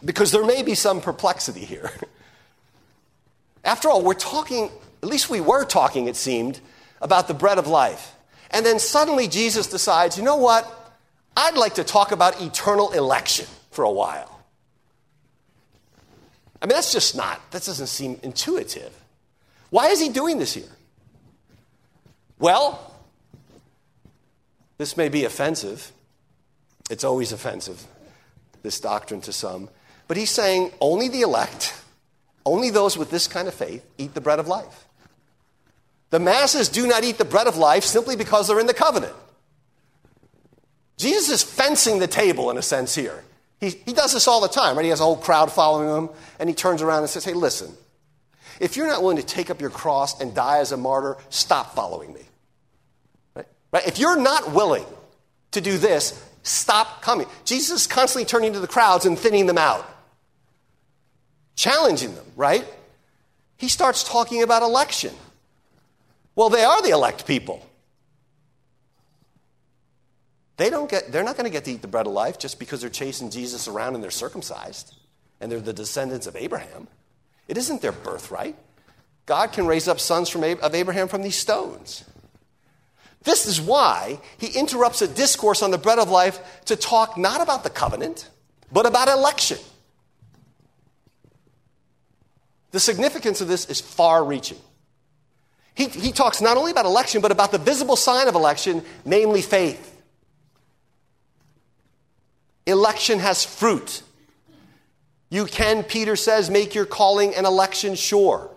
because 0.04 0.32
there 0.32 0.45
may 0.45 0.62
be 0.62 0.76
some 0.76 1.02
perplexity 1.02 1.65
here. 1.65 1.91
After 3.63 3.89
all, 3.89 4.04
we're 4.04 4.13
talking, 4.13 4.69
at 5.02 5.10
least 5.10 5.30
we 5.30 5.41
were 5.41 5.65
talking, 5.65 6.08
it 6.08 6.15
seemed, 6.15 6.60
about 7.02 7.28
the 7.28 7.34
bread 7.34 7.58
of 7.58 7.67
life. 7.67 8.13
And 8.51 8.65
then 8.65 8.79
suddenly 8.79 9.27
Jesus 9.27 9.67
decides, 9.67 10.17
you 10.17 10.23
know 10.23 10.38
what? 10.38 10.93
I'd 11.38 11.55
like 11.55 11.75
to 11.75 11.83
talk 11.83 12.12
about 12.12 12.41
eternal 12.41 12.91
election 12.91 13.45
for 13.71 13.83
a 13.83 13.91
while. 13.91 14.41
I 16.62 16.65
mean, 16.65 16.75
that's 16.75 16.91
just 16.91 17.15
not, 17.15 17.39
that 17.51 17.63
doesn't 17.63 17.88
seem 17.88 18.19
intuitive. 18.23 18.93
Why 19.69 19.88
is 19.88 19.99
he 19.99 20.09
doing 20.09 20.39
this 20.39 20.53
here? 20.53 20.69
Well, 22.39 22.93
this 24.77 24.97
may 24.97 25.09
be 25.09 25.25
offensive. 25.25 25.91
It's 26.89 27.03
always 27.03 27.31
offensive, 27.31 27.85
this 28.63 28.79
doctrine 28.79 29.21
to 29.21 29.31
some. 29.31 29.69
But 30.07 30.17
he's 30.17 30.31
saying 30.31 30.71
only 30.81 31.07
the 31.07 31.21
elect, 31.21 31.79
only 32.45 32.71
those 32.71 32.97
with 32.97 33.12
this 33.12 33.27
kind 33.27 33.47
of 33.47 33.53
faith, 33.53 33.85
eat 33.97 34.13
the 34.13 34.21
bread 34.21 34.39
of 34.39 34.47
life. 34.47 34.85
The 36.10 36.19
masses 36.19 36.69
do 36.69 36.88
not 36.88 37.04
eat 37.04 37.17
the 37.17 37.26
bread 37.26 37.48
of 37.48 37.58
life 37.58 37.84
simply 37.84 38.15
because 38.15 38.48
they're 38.48 38.60
in 38.60 38.67
the 38.67 38.74
covenant. 38.74 39.13
Jesus 40.98 41.30
is 41.30 41.43
fencing 41.43 42.00
the 42.00 42.08
table 42.08 42.50
in 42.52 42.58
a 42.58 42.62
sense 42.62 42.95
here. 42.95 43.24
He, 43.60 43.69
he 43.69 43.93
does 43.93 44.13
this 44.13 44.28
all 44.28 44.41
the 44.41 44.48
time, 44.48 44.76
right? 44.76 44.84
He 44.84 44.89
has 44.89 45.00
a 45.00 45.04
whole 45.04 45.17
crowd 45.17 45.52
following 45.52 45.89
him, 45.89 46.10
and 46.39 46.50
he 46.50 46.56
turns 46.56 46.82
around 46.82 47.02
and 47.02 47.10
says, 47.10 47.26
Hey, 47.26 47.34
listen, 47.34 47.72
if 48.60 48.76
you're 48.76 48.88
not 48.88 49.02
willing 49.02 49.17
to 49.17 49.26
take 49.26 49.50
up 49.50 49.62
your 49.62 49.69
cross 49.69 50.19
and 50.19 50.34
die 50.34 50.60
as 50.60 50.72
a 50.72 50.78
martyr, 50.78 51.17
stop 51.30 51.76
following 51.76 52.13
me. 52.13 52.22
Right? 53.36 53.45
right? 53.72 53.88
If 53.88 54.00
you're 54.00 54.19
not 54.19 54.54
willing 54.54 54.86
to 55.52 55.62
do 55.62 55.78
this, 55.78 56.22
stop 56.43 57.02
coming. 57.02 57.28
Jesus 57.45 57.82
is 57.82 57.88
constantly 57.88 58.26
turning 58.26 58.54
to 58.54 58.60
the 58.60 58.67
crowds 58.67 59.06
and 59.06 59.17
thinning 59.17 59.45
them 59.45 59.58
out, 59.58 59.88
challenging 61.56 62.15
them, 62.15 62.26
right? 62.36 62.65
He 63.58 63.67
starts 63.67 64.04
talking 64.04 64.43
about 64.43 64.63
election. 64.63 65.13
Well, 66.39 66.47
they 66.47 66.63
are 66.63 66.82
the 66.82 66.91
elect 66.91 67.28
people. 67.28 67.62
They 70.56 70.69
don't 70.69 70.89
get, 70.89 71.12
they're 71.12 71.25
not 71.25 71.36
going 71.36 71.43
to 71.43 71.52
get 71.52 71.65
to 71.65 71.71
eat 71.71 71.82
the 71.82 71.89
bread 71.89 72.08
of 72.08 72.13
life 72.13 72.39
just 72.39 72.60
because 72.60 72.80
they're 72.80 72.89
chasing 72.89 73.30
Jesus 73.30 73.67
around 73.67 73.95
and 73.95 74.02
they're 74.02 74.10
circumcised 74.10 74.95
and 75.41 75.52
they're 75.52 75.60
the 75.60 75.73
descendants 75.73 76.28
of 76.28 76.38
Abraham. 76.38 76.88
It 77.49 77.58
isn't 77.58 77.82
their 77.82 77.91
birthright. 77.91 78.56
God 79.25 79.52
can 79.52 79.67
raise 79.67 79.89
up 79.89 79.99
sons 79.99 80.30
from, 80.30 80.45
of 80.45 80.73
Abraham 80.73 81.10
from 81.10 81.23
these 81.23 81.36
stones. 81.36 82.06
This 83.23 83.45
is 83.45 83.60
why 83.60 84.21
he 84.38 84.58
interrupts 84.58 85.02
a 85.02 85.10
discourse 85.10 85.62
on 85.62 85.71
the 85.71 85.78
bread 85.78 85.99
of 85.99 86.10
life 86.10 86.39
to 86.67 86.78
talk 86.78 87.17
not 87.17 87.41
about 87.41 87.65
the 87.65 87.69
covenant, 87.69 88.30
but 88.71 88.86
about 88.86 89.10
election. 89.10 89.58
The 92.71 92.80
significance 92.80 93.41
of 93.41 93.49
this 93.49 93.65
is 93.65 93.82
far 93.82 94.23
reaching. 94.23 94.60
He, 95.80 95.88
he 95.88 96.12
talks 96.12 96.42
not 96.42 96.58
only 96.58 96.72
about 96.72 96.86
election, 96.86 97.22
but 97.22 97.32
about 97.32 97.54
the 97.54 97.58
visible 97.58 97.96
sign 97.96 98.28
of 98.28 98.36
election, 98.36 98.84
namely 99.06 99.42
faith. 99.42 99.98
Election 102.65 103.20
has 103.20 103.46
fruit. 103.46 104.04
You 105.30 105.46
can, 105.46 105.84
Peter 105.84 106.18
says, 106.18 106.50
make 106.50 106.76
your 106.76 106.86
calling 106.86 107.34
and 107.34 107.46
election 107.48 107.96
sure. 107.96 108.52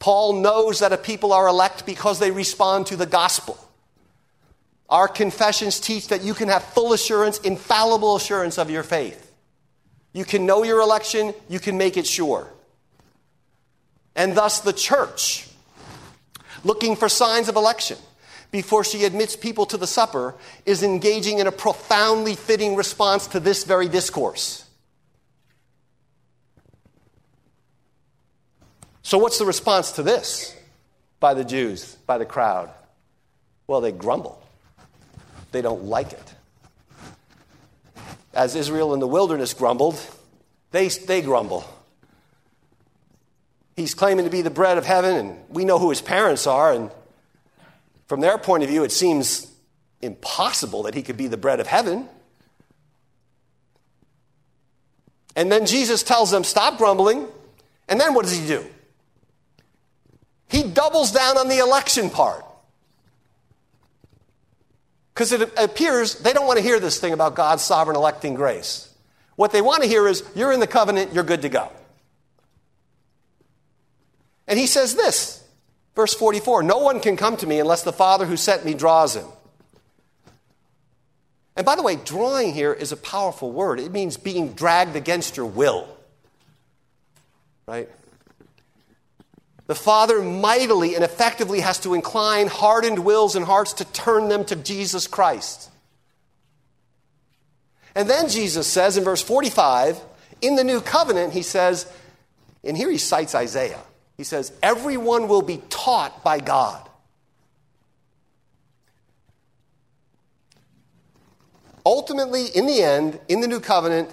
Paul 0.00 0.40
knows 0.40 0.80
that 0.80 0.92
a 0.92 0.96
people 0.96 1.32
are 1.32 1.46
elect 1.46 1.86
because 1.86 2.18
they 2.18 2.32
respond 2.32 2.86
to 2.88 2.96
the 2.96 3.06
gospel. 3.06 3.56
Our 4.88 5.06
confessions 5.06 5.78
teach 5.78 6.08
that 6.08 6.24
you 6.24 6.34
can 6.34 6.48
have 6.48 6.64
full 6.64 6.92
assurance, 6.92 7.38
infallible 7.38 8.16
assurance 8.16 8.58
of 8.58 8.68
your 8.68 8.82
faith. 8.82 9.32
You 10.12 10.24
can 10.24 10.44
know 10.44 10.64
your 10.64 10.80
election, 10.80 11.34
you 11.48 11.60
can 11.60 11.78
make 11.78 11.96
it 11.96 12.04
sure. 12.08 12.48
And 14.16 14.36
thus, 14.36 14.58
the 14.58 14.72
church, 14.72 15.46
looking 16.64 16.96
for 16.96 17.08
signs 17.08 17.48
of 17.48 17.56
election 17.56 17.98
before 18.50 18.82
she 18.84 19.04
admits 19.04 19.36
people 19.36 19.64
to 19.66 19.76
the 19.76 19.86
supper, 19.86 20.34
is 20.66 20.82
engaging 20.82 21.38
in 21.38 21.46
a 21.46 21.52
profoundly 21.52 22.34
fitting 22.34 22.74
response 22.74 23.28
to 23.28 23.40
this 23.40 23.64
very 23.64 23.88
discourse. 23.88 24.64
So, 29.02 29.18
what's 29.18 29.38
the 29.38 29.46
response 29.46 29.92
to 29.92 30.02
this 30.02 30.56
by 31.20 31.34
the 31.34 31.44
Jews, 31.44 31.96
by 32.06 32.18
the 32.18 32.26
crowd? 32.26 32.70
Well, 33.66 33.80
they 33.80 33.92
grumble, 33.92 34.42
they 35.52 35.62
don't 35.62 35.84
like 35.84 36.12
it. 36.12 36.34
As 38.32 38.54
Israel 38.54 38.94
in 38.94 39.00
the 39.00 39.08
wilderness 39.08 39.54
grumbled, 39.54 40.00
they, 40.70 40.88
they 40.88 41.22
grumble. 41.22 41.64
He's 43.76 43.94
claiming 43.94 44.24
to 44.24 44.30
be 44.30 44.42
the 44.42 44.50
bread 44.50 44.78
of 44.78 44.84
heaven, 44.84 45.16
and 45.16 45.38
we 45.48 45.64
know 45.64 45.78
who 45.78 45.90
his 45.90 46.00
parents 46.02 46.46
are, 46.46 46.72
and 46.72 46.90
from 48.06 48.20
their 48.20 48.38
point 48.38 48.62
of 48.62 48.68
view, 48.68 48.82
it 48.82 48.92
seems 48.92 49.50
impossible 50.02 50.82
that 50.84 50.94
he 50.94 51.02
could 51.02 51.16
be 51.16 51.28
the 51.28 51.36
bread 51.36 51.60
of 51.60 51.66
heaven. 51.66 52.08
And 55.36 55.50
then 55.50 55.66
Jesus 55.66 56.02
tells 56.02 56.30
them, 56.30 56.44
Stop 56.44 56.78
grumbling. 56.78 57.28
And 57.88 58.00
then 58.00 58.14
what 58.14 58.24
does 58.24 58.36
he 58.36 58.46
do? 58.46 58.64
He 60.48 60.64
doubles 60.64 61.12
down 61.12 61.38
on 61.38 61.48
the 61.48 61.58
election 61.58 62.10
part. 62.10 62.44
Because 65.14 65.32
it 65.32 65.52
appears 65.56 66.16
they 66.16 66.32
don't 66.32 66.46
want 66.46 66.58
to 66.58 66.62
hear 66.62 66.80
this 66.80 66.98
thing 66.98 67.12
about 67.12 67.34
God's 67.34 67.62
sovereign 67.62 67.96
electing 67.96 68.34
grace. 68.34 68.92
What 69.36 69.52
they 69.52 69.62
want 69.62 69.82
to 69.82 69.88
hear 69.88 70.08
is, 70.08 70.24
You're 70.34 70.52
in 70.52 70.60
the 70.60 70.66
covenant, 70.66 71.12
you're 71.14 71.24
good 71.24 71.42
to 71.42 71.48
go. 71.48 71.70
And 74.50 74.58
he 74.58 74.66
says 74.66 74.96
this, 74.96 75.42
verse 75.94 76.12
44 76.12 76.64
No 76.64 76.78
one 76.78 76.98
can 77.00 77.16
come 77.16 77.36
to 77.38 77.46
me 77.46 77.60
unless 77.60 77.84
the 77.84 77.92
Father 77.92 78.26
who 78.26 78.36
sent 78.36 78.64
me 78.66 78.74
draws 78.74 79.14
him. 79.14 79.26
And 81.56 81.64
by 81.64 81.76
the 81.76 81.82
way, 81.82 81.96
drawing 81.96 82.52
here 82.52 82.72
is 82.72 82.90
a 82.90 82.96
powerful 82.96 83.52
word. 83.52 83.78
It 83.78 83.92
means 83.92 84.16
being 84.16 84.52
dragged 84.52 84.96
against 84.96 85.36
your 85.36 85.46
will. 85.46 85.88
Right? 87.66 87.88
The 89.68 89.74
Father 89.76 90.20
mightily 90.20 90.96
and 90.96 91.04
effectively 91.04 91.60
has 91.60 91.78
to 91.80 91.94
incline 91.94 92.48
hardened 92.48 92.98
wills 93.04 93.36
and 93.36 93.44
hearts 93.44 93.74
to 93.74 93.84
turn 93.84 94.28
them 94.28 94.44
to 94.46 94.56
Jesus 94.56 95.06
Christ. 95.06 95.70
And 97.94 98.10
then 98.10 98.28
Jesus 98.28 98.66
says 98.66 98.96
in 98.96 99.04
verse 99.04 99.22
45, 99.22 100.00
in 100.40 100.56
the 100.56 100.64
new 100.64 100.80
covenant, 100.80 101.34
he 101.34 101.42
says, 101.42 101.90
and 102.64 102.76
here 102.76 102.90
he 102.90 102.98
cites 102.98 103.34
Isaiah. 103.34 103.80
He 104.20 104.24
says, 104.24 104.52
Everyone 104.62 105.28
will 105.28 105.40
be 105.40 105.62
taught 105.70 106.22
by 106.22 106.40
God. 106.40 106.86
Ultimately, 111.86 112.44
in 112.44 112.66
the 112.66 112.82
end, 112.82 113.18
in 113.28 113.40
the 113.40 113.48
new 113.48 113.60
covenant, 113.60 114.10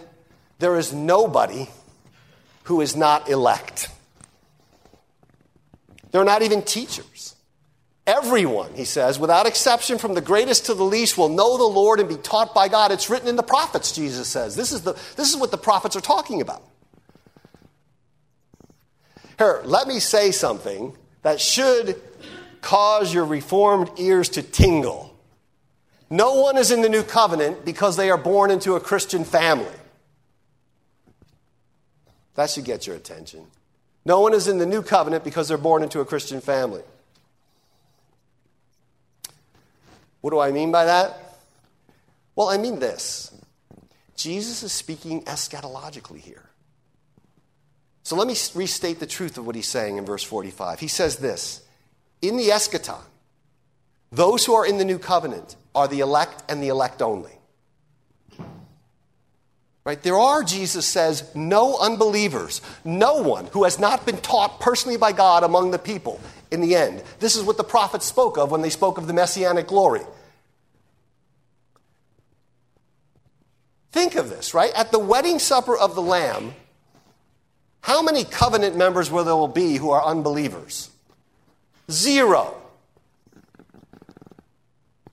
there 0.60 0.78
is 0.78 0.94
nobody 0.94 1.68
who 2.64 2.80
is 2.80 2.96
not 2.96 3.30
elect. 3.30 3.90
They're 6.12 6.24
not 6.24 6.42
even 6.42 6.62
teachers. 6.62 7.36
Everyone, 8.06 8.74
he 8.76 8.86
says, 8.86 9.20
without 9.20 9.46
exception, 9.46 9.98
from 9.98 10.14
the 10.14 10.22
greatest 10.22 10.68
to 10.68 10.74
the 10.74 10.86
least, 10.86 11.18
will 11.18 11.28
know 11.28 11.58
the 11.58 11.66
Lord 11.66 12.00
and 12.00 12.08
be 12.08 12.16
taught 12.16 12.56
by 12.56 12.70
God. 12.70 12.94
It's 12.94 13.10
written 13.10 13.28
in 13.28 13.36
the 13.36 13.44
prophets, 13.44 13.92
Jesus 13.92 14.30
says. 14.30 14.56
This 14.56 14.72
is, 14.72 14.84
the, 14.84 14.94
this 15.18 15.30
is 15.30 15.36
what 15.36 15.52
the 15.52 15.58
prophets 15.58 15.98
are 15.98 16.02
talking 16.02 16.40
about. 16.40 16.64
Here, 19.38 19.62
let 19.66 19.88
me 19.88 20.00
say 20.00 20.32
something 20.32 20.96
that 21.22 21.40
should 21.40 22.02
cause 22.62 23.14
your 23.14 23.26
reformed 23.26 23.92
ears 23.98 24.30
to 24.30 24.42
tingle. 24.42 25.16
No 26.10 26.42
one 26.42 26.58
is 26.58 26.72
in 26.72 26.82
the 26.82 26.90
new 26.90 27.04
covenant 27.04 27.66
because 27.66 27.98
they 27.98 28.10
are 28.10 28.18
born 28.18 28.50
into 28.50 28.76
a 28.76 28.80
Christian 28.80 29.24
family. 29.24 29.68
That 32.36 32.50
should 32.50 32.66
get 32.66 32.88
your 32.88 32.96
attention. 32.96 33.46
No 34.06 34.22
one 34.22 34.34
is 34.34 34.48
in 34.48 34.58
the 34.58 34.66
new 34.66 34.82
covenant 34.82 35.24
because 35.24 35.48
they're 35.48 35.58
born 35.58 35.84
into 35.84 36.00
a 36.00 36.06
Christian 36.06 36.40
family. 36.40 36.82
What 40.22 40.32
do 40.32 40.40
I 40.40 40.52
mean 40.52 40.72
by 40.72 40.86
that? 40.86 41.38
Well, 42.36 42.50
I 42.50 42.58
mean 42.58 42.80
this 42.80 43.34
Jesus 44.16 44.64
is 44.64 44.72
speaking 44.72 45.24
eschatologically 45.24 46.20
here. 46.20 46.47
So 48.08 48.16
let 48.16 48.26
me 48.26 48.38
restate 48.56 49.02
the 49.02 49.06
truth 49.06 49.38
of 49.38 49.46
what 49.46 49.56
he's 49.56 49.68
saying 49.68 49.98
in 49.98 50.06
verse 50.06 50.24
45. 50.24 50.80
He 50.80 50.88
says 50.88 51.18
this 51.18 51.62
In 52.22 52.38
the 52.38 52.48
eschaton, 52.48 53.02
those 54.14 54.46
who 54.46 54.54
are 54.54 54.66
in 54.66 54.78
the 54.78 54.86
new 54.86 54.98
covenant 54.98 55.58
are 55.76 55.90
the 55.90 56.00
elect 56.00 56.42
and 56.48 56.64
the 56.64 56.70
elect 56.70 57.02
only. 57.02 57.34
Right? 59.84 60.02
There 60.02 60.16
are, 60.18 60.42
Jesus 60.42 60.86
says, 60.86 61.30
no 61.36 61.78
unbelievers, 61.78 62.62
no 62.86 63.22
one 63.22 63.48
who 63.48 63.66
has 63.66 63.78
not 63.78 64.06
been 64.06 64.22
taught 64.22 64.62
personally 64.62 64.98
by 64.98 65.12
God 65.12 65.44
among 65.44 65.72
the 65.72 65.78
people 65.78 66.22
in 66.50 66.62
the 66.62 66.78
end. 66.78 67.04
This 67.20 67.36
is 67.36 67.44
what 67.44 67.58
the 67.58 67.66
prophets 67.66 68.06
spoke 68.06 68.38
of 68.38 68.52
when 68.52 68.62
they 68.62 68.70
spoke 68.70 68.98
of 68.98 69.08
the 69.08 69.14
messianic 69.14 69.68
glory. 69.68 70.04
Think 73.92 74.16
of 74.16 74.30
this, 74.30 74.54
right? 74.54 74.72
At 74.78 74.94
the 74.94 75.00
wedding 75.00 75.40
supper 75.40 75.76
of 75.76 75.94
the 75.94 76.02
Lamb, 76.02 76.54
how 77.82 78.02
many 78.02 78.24
covenant 78.24 78.76
members 78.76 79.10
will 79.10 79.24
there 79.24 79.54
be 79.54 79.78
who 79.78 79.92
are 79.92 80.04
unbelievers? 80.04 80.90
Zero. 81.90 82.56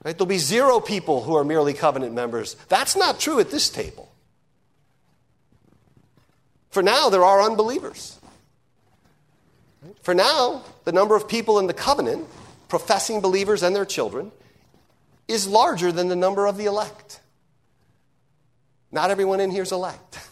Right? 0.04 0.16
There'll 0.16 0.26
be 0.26 0.38
zero 0.38 0.80
people 0.80 1.22
who 1.22 1.36
are 1.36 1.44
merely 1.44 1.72
covenant 1.72 2.12
members. 2.12 2.56
That's 2.68 2.96
not 2.96 3.18
true 3.18 3.40
at 3.40 3.50
this 3.50 3.70
table. 3.70 4.10
For 6.70 6.82
now, 6.82 7.08
there 7.08 7.24
are 7.24 7.40
unbelievers. 7.40 8.18
For 10.02 10.12
now, 10.12 10.62
the 10.84 10.92
number 10.92 11.16
of 11.16 11.28
people 11.28 11.58
in 11.58 11.66
the 11.66 11.74
covenant, 11.74 12.26
professing 12.68 13.20
believers 13.20 13.62
and 13.62 13.74
their 13.74 13.84
children, 13.84 14.32
is 15.28 15.46
larger 15.46 15.92
than 15.92 16.08
the 16.08 16.16
number 16.16 16.46
of 16.46 16.56
the 16.56 16.66
elect. 16.66 17.20
Not 18.90 19.10
everyone 19.10 19.40
in 19.40 19.50
here 19.50 19.62
is 19.62 19.72
elect. 19.72 20.18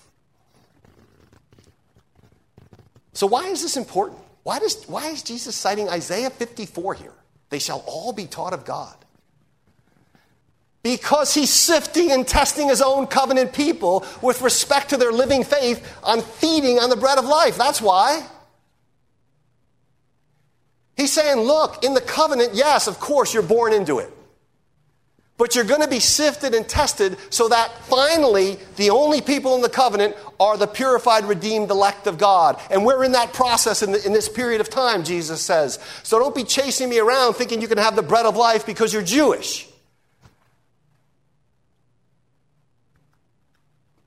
So, 3.12 3.26
why 3.26 3.48
is 3.48 3.62
this 3.62 3.76
important? 3.76 4.20
Why, 4.42 4.58
does, 4.58 4.84
why 4.84 5.08
is 5.08 5.22
Jesus 5.22 5.54
citing 5.54 5.88
Isaiah 5.88 6.30
54 6.30 6.94
here? 6.94 7.12
They 7.50 7.58
shall 7.58 7.84
all 7.86 8.12
be 8.12 8.26
taught 8.26 8.52
of 8.52 8.64
God. 8.64 8.96
Because 10.82 11.32
he's 11.32 11.50
sifting 11.50 12.10
and 12.10 12.26
testing 12.26 12.68
his 12.68 12.82
own 12.82 13.06
covenant 13.06 13.52
people 13.52 14.04
with 14.20 14.42
respect 14.42 14.90
to 14.90 14.96
their 14.96 15.12
living 15.12 15.44
faith 15.44 15.86
on 16.02 16.22
feeding 16.22 16.78
on 16.78 16.90
the 16.90 16.96
bread 16.96 17.18
of 17.18 17.24
life. 17.24 17.56
That's 17.56 17.80
why. 17.80 18.26
He's 20.96 21.12
saying, 21.12 21.38
look, 21.38 21.84
in 21.84 21.94
the 21.94 22.00
covenant, 22.00 22.54
yes, 22.54 22.88
of 22.88 22.98
course, 22.98 23.32
you're 23.32 23.44
born 23.44 23.72
into 23.72 24.00
it. 24.00 24.12
But 25.42 25.56
you're 25.56 25.64
going 25.64 25.80
to 25.80 25.88
be 25.88 25.98
sifted 25.98 26.54
and 26.54 26.68
tested 26.68 27.18
so 27.28 27.48
that 27.48 27.76
finally 27.86 28.58
the 28.76 28.90
only 28.90 29.20
people 29.20 29.56
in 29.56 29.60
the 29.60 29.68
covenant 29.68 30.14
are 30.38 30.56
the 30.56 30.68
purified, 30.68 31.24
redeemed 31.24 31.68
elect 31.68 32.06
of 32.06 32.16
God. 32.16 32.60
And 32.70 32.86
we're 32.86 33.02
in 33.02 33.10
that 33.10 33.32
process 33.32 33.82
in, 33.82 33.90
the, 33.90 34.06
in, 34.06 34.12
this 34.12 34.28
period 34.28 34.60
of 34.60 34.70
time, 34.70 35.02
Jesus 35.02 35.42
says. 35.42 35.80
So 36.04 36.20
don't 36.20 36.32
be 36.32 36.44
chasing 36.44 36.88
me 36.88 37.00
around 37.00 37.34
thinking 37.34 37.60
you 37.60 37.66
can 37.66 37.78
have 37.78 37.96
the 37.96 38.04
bread 38.04 38.24
of 38.24 38.36
life 38.36 38.64
because 38.64 38.92
you're 38.92 39.02
Jewish. 39.02 39.68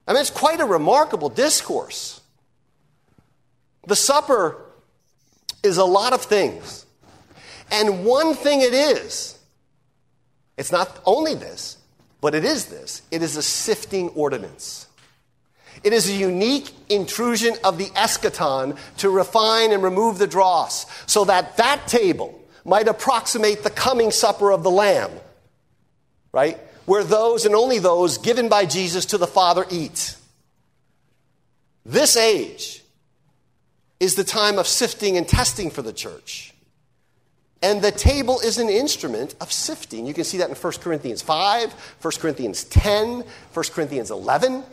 I 0.07 0.13
mean, 0.13 0.21
it's 0.21 0.29
quite 0.29 0.61
a 0.61 0.65
remarkable 0.65 1.27
discourse. 1.27 2.21
The 3.85 3.97
supper 3.97 4.55
is 5.63 5.75
a 5.75 5.83
lot 5.83 6.13
of 6.13 6.21
things. 6.21 6.85
And 7.73 8.05
one 8.05 8.35
thing 8.35 8.61
it 8.61 8.73
is, 8.73 9.34
it's 10.57 10.71
not 10.71 11.01
only 11.05 11.35
this, 11.35 11.77
but 12.21 12.35
it 12.35 12.43
is 12.45 12.65
this 12.65 13.01
it 13.11 13.21
is 13.21 13.37
a 13.37 13.43
sifting 13.43 14.09
ordinance. 14.09 14.87
It 15.83 15.91
is 15.91 16.09
a 16.09 16.13
unique 16.13 16.71
intrusion 16.89 17.55
of 17.63 17.77
the 17.77 17.87
eschaton 17.87 18.77
to 18.97 19.09
refine 19.09 19.71
and 19.73 19.83
remove 19.83 20.17
the 20.17 20.27
dross 20.27 20.85
so 21.05 21.25
that 21.25 21.57
that 21.57 21.87
table 21.87 22.41
might 22.63 22.87
approximate 22.87 23.63
the 23.63 23.69
coming 23.69 24.09
supper 24.09 24.51
of 24.51 24.63
the 24.63 24.71
Lamb, 24.71 25.11
right? 26.31 26.57
where 26.85 27.03
those 27.03 27.45
and 27.45 27.55
only 27.55 27.79
those 27.79 28.17
given 28.17 28.47
by 28.47 28.65
Jesus 28.65 29.05
to 29.07 29.17
the 29.17 29.27
Father 29.27 29.65
eat. 29.69 30.15
This 31.85 32.15
age 32.15 32.83
is 33.99 34.15
the 34.15 34.23
time 34.23 34.57
of 34.57 34.67
sifting 34.67 35.17
and 35.17 35.27
testing 35.27 35.69
for 35.69 35.81
the 35.81 35.93
church. 35.93 36.53
And 37.65 37.81
the 37.81 37.91
table 37.91 38.39
is 38.41 38.59
an 38.59 38.69
instrument 38.69 39.33
of 39.41 39.51
sifting. 39.51 40.05
You 40.05 40.13
can 40.13 40.23
see 40.23 40.37
that 40.37 40.49
in 40.49 40.55
1 40.55 40.73
Corinthians 40.73 41.23
5, 41.23 41.73
1 41.99 42.13
Corinthians 42.19 42.63
10, 42.65 43.23
1 43.53 43.65
Corinthians 43.73 44.11
11. 44.11 44.63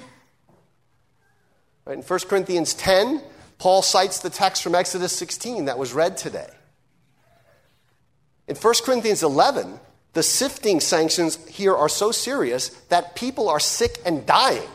Right, 1.87 1.96
in 1.96 2.02
1 2.02 2.18
Corinthians 2.28 2.74
10, 2.74 3.22
Paul 3.57 3.81
cites 3.81 4.18
the 4.18 4.28
text 4.28 4.62
from 4.62 4.74
Exodus 4.74 5.14
16 5.14 5.64
that 5.64 5.78
was 5.78 5.94
read 5.94 6.18
today. 6.18 6.50
In 8.46 8.57
1 8.57 8.74
Corinthians 8.85 9.22
11, 9.22 9.81
the 10.12 10.22
sifting 10.22 10.78
sanctions 10.78 11.42
here 11.46 11.74
are 11.74 11.88
so 11.88 12.12
serious 12.12 12.68
that 12.90 13.16
people 13.16 13.48
are 13.48 13.59
sick 13.59 14.02
and 14.05 14.26
dying. 14.26 14.68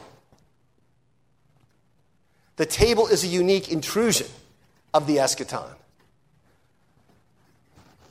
The 2.55 2.65
table 2.65 3.05
is 3.05 3.23
a 3.23 3.27
unique 3.27 3.71
intrusion 3.71 4.25
of 4.91 5.05
the 5.05 5.17
eschaton. 5.17 5.75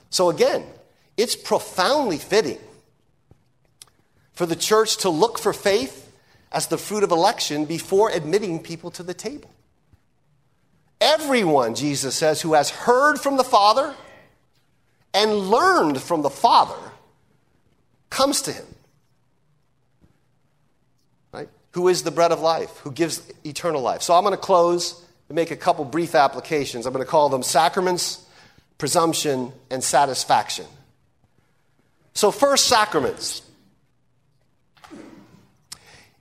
So 0.09 0.29
again, 0.29 0.63
it's 1.15 1.35
profoundly 1.35 2.17
fitting 2.17 2.59
for 4.33 4.45
the 4.45 4.55
church 4.55 4.97
to 4.97 5.09
look 5.09 5.39
for 5.39 5.53
faith 5.53 6.11
as 6.51 6.67
the 6.67 6.77
fruit 6.77 7.03
of 7.03 7.11
election 7.11 7.65
before 7.65 8.11
admitting 8.11 8.59
people 8.59 8.91
to 8.91 9.03
the 9.03 9.13
table. 9.13 9.49
Everyone, 11.01 11.75
Jesus 11.75 12.15
says, 12.15 12.41
who 12.41 12.53
has 12.53 12.69
heard 12.69 13.19
from 13.19 13.37
the 13.37 13.43
Father 13.43 13.93
and 15.13 15.31
learned 15.49 16.01
from 16.01 16.21
the 16.21 16.29
Father 16.29 16.79
comes 18.09 18.41
to 18.43 18.51
him. 18.51 18.65
Right? 21.31 21.49
Who 21.71 21.87
is 21.87 22.03
the 22.03 22.11
bread 22.11 22.31
of 22.31 22.39
life, 22.39 22.77
who 22.77 22.91
gives 22.91 23.21
eternal 23.43 23.81
life. 23.81 24.01
So 24.01 24.13
I'm 24.13 24.23
going 24.23 24.35
to 24.35 24.41
close 24.41 25.03
and 25.29 25.35
make 25.35 25.51
a 25.51 25.55
couple 25.55 25.83
brief 25.85 26.15
applications. 26.15 26.85
I'm 26.85 26.93
going 26.93 27.05
to 27.05 27.09
call 27.09 27.29
them 27.29 27.43
sacraments 27.43 28.25
presumption, 28.77 29.51
and 29.69 29.83
satisfaction. 29.83 30.65
So, 32.13 32.31
first, 32.31 32.67
sacraments. 32.67 33.41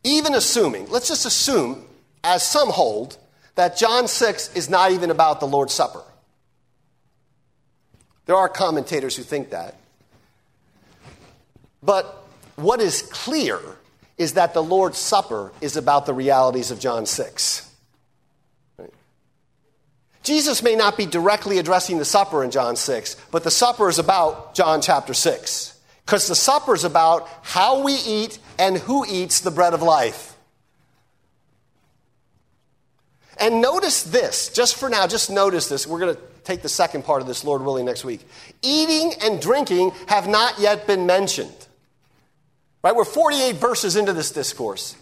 Even 0.04 0.34
assuming, 0.34 0.88
let's 0.88 1.08
just 1.08 1.26
assume, 1.26 1.84
as 2.22 2.42
some 2.42 2.70
hold, 2.70 3.18
that 3.56 3.76
John 3.76 4.06
6 4.06 4.54
is 4.54 4.70
not 4.70 4.92
even 4.92 5.10
about 5.10 5.40
the 5.40 5.46
Lord's 5.46 5.72
Supper. 5.72 6.02
There 8.26 8.36
are 8.36 8.48
commentators 8.48 9.16
who 9.16 9.22
think 9.22 9.50
that. 9.50 9.76
But 11.82 12.26
what 12.56 12.80
is 12.80 13.02
clear 13.02 13.60
is 14.18 14.34
that 14.34 14.54
the 14.54 14.62
Lord's 14.62 14.98
Supper 14.98 15.52
is 15.60 15.76
about 15.76 16.06
the 16.06 16.14
realities 16.14 16.70
of 16.70 16.80
John 16.80 17.06
6. 17.06 17.70
Jesus 20.26 20.60
may 20.60 20.74
not 20.74 20.96
be 20.96 21.06
directly 21.06 21.58
addressing 21.58 21.98
the 21.98 22.04
supper 22.04 22.42
in 22.42 22.50
John 22.50 22.74
6, 22.74 23.16
but 23.30 23.44
the 23.44 23.50
supper 23.50 23.88
is 23.88 24.00
about 24.00 24.56
John 24.56 24.82
chapter 24.82 25.14
6. 25.14 25.78
Because 26.04 26.26
the 26.26 26.34
supper 26.34 26.74
is 26.74 26.82
about 26.82 27.28
how 27.42 27.84
we 27.84 27.92
eat 27.92 28.40
and 28.58 28.76
who 28.76 29.06
eats 29.08 29.40
the 29.40 29.52
bread 29.52 29.72
of 29.72 29.82
life. 29.82 30.36
And 33.38 33.60
notice 33.60 34.02
this, 34.02 34.48
just 34.48 34.74
for 34.74 34.88
now, 34.88 35.06
just 35.06 35.30
notice 35.30 35.68
this. 35.68 35.86
We're 35.86 36.00
going 36.00 36.16
to 36.16 36.20
take 36.42 36.60
the 36.60 36.68
second 36.68 37.04
part 37.04 37.20
of 37.20 37.28
this, 37.28 37.44
Lord 37.44 37.62
willing, 37.62 37.84
next 37.84 38.04
week. 38.04 38.26
Eating 38.62 39.12
and 39.22 39.40
drinking 39.40 39.92
have 40.08 40.26
not 40.26 40.58
yet 40.58 40.88
been 40.88 41.06
mentioned. 41.06 41.54
Right? 42.82 42.96
We're 42.96 43.04
48 43.04 43.56
verses 43.56 43.94
into 43.94 44.12
this 44.12 44.32
discourse. 44.32 44.96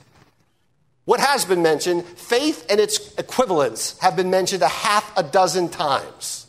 What 1.04 1.20
has 1.20 1.44
been 1.44 1.62
mentioned, 1.62 2.04
faith 2.04 2.66
and 2.70 2.80
its 2.80 3.14
equivalents 3.16 3.98
have 3.98 4.16
been 4.16 4.30
mentioned 4.30 4.62
a 4.62 4.68
half 4.68 5.12
a 5.16 5.22
dozen 5.22 5.68
times. 5.68 6.46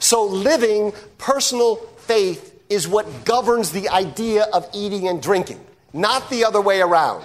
So, 0.00 0.24
living 0.24 0.92
personal 1.18 1.76
faith 1.76 2.54
is 2.68 2.86
what 2.86 3.24
governs 3.24 3.72
the 3.72 3.88
idea 3.88 4.44
of 4.52 4.68
eating 4.74 5.08
and 5.08 5.22
drinking, 5.22 5.64
not 5.92 6.30
the 6.30 6.44
other 6.44 6.60
way 6.60 6.80
around. 6.80 7.24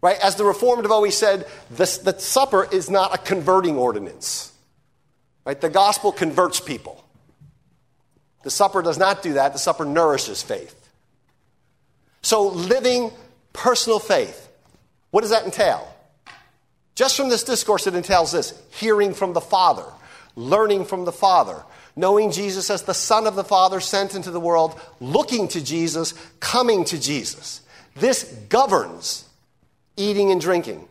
Right? 0.00 0.18
As 0.22 0.36
the 0.36 0.44
Reformed 0.44 0.84
have 0.84 0.92
always 0.92 1.16
said, 1.16 1.46
the, 1.70 2.00
the 2.04 2.18
supper 2.18 2.68
is 2.70 2.88
not 2.88 3.14
a 3.14 3.18
converting 3.18 3.76
ordinance. 3.76 4.52
Right? 5.44 5.60
The 5.60 5.70
gospel 5.70 6.12
converts 6.12 6.60
people. 6.60 7.04
The 8.44 8.50
supper 8.50 8.80
does 8.80 8.98
not 8.98 9.22
do 9.22 9.34
that, 9.34 9.52
the 9.52 9.58
supper 9.58 9.84
nourishes 9.84 10.42
faith. 10.42 10.74
So, 12.22 12.48
living 12.48 13.10
personal 13.58 13.98
faith. 13.98 14.48
What 15.10 15.22
does 15.22 15.30
that 15.30 15.44
entail? 15.44 15.92
Just 16.94 17.16
from 17.16 17.28
this 17.28 17.42
discourse, 17.42 17.86
it 17.86 17.94
entails 17.94 18.30
this 18.30 18.60
hearing 18.70 19.14
from 19.14 19.32
the 19.32 19.40
Father, 19.40 19.84
learning 20.36 20.84
from 20.84 21.04
the 21.04 21.12
Father, 21.12 21.64
knowing 21.96 22.30
Jesus 22.30 22.70
as 22.70 22.82
the 22.82 22.94
Son 22.94 23.26
of 23.26 23.34
the 23.34 23.44
Father 23.44 23.80
sent 23.80 24.14
into 24.14 24.30
the 24.30 24.40
world, 24.40 24.80
looking 25.00 25.48
to 25.48 25.62
Jesus, 25.62 26.14
coming 26.38 26.84
to 26.84 27.00
Jesus. 27.00 27.60
This 27.96 28.24
governs 28.48 29.24
eating 29.96 30.30
and 30.30 30.40
drinking. 30.40 30.86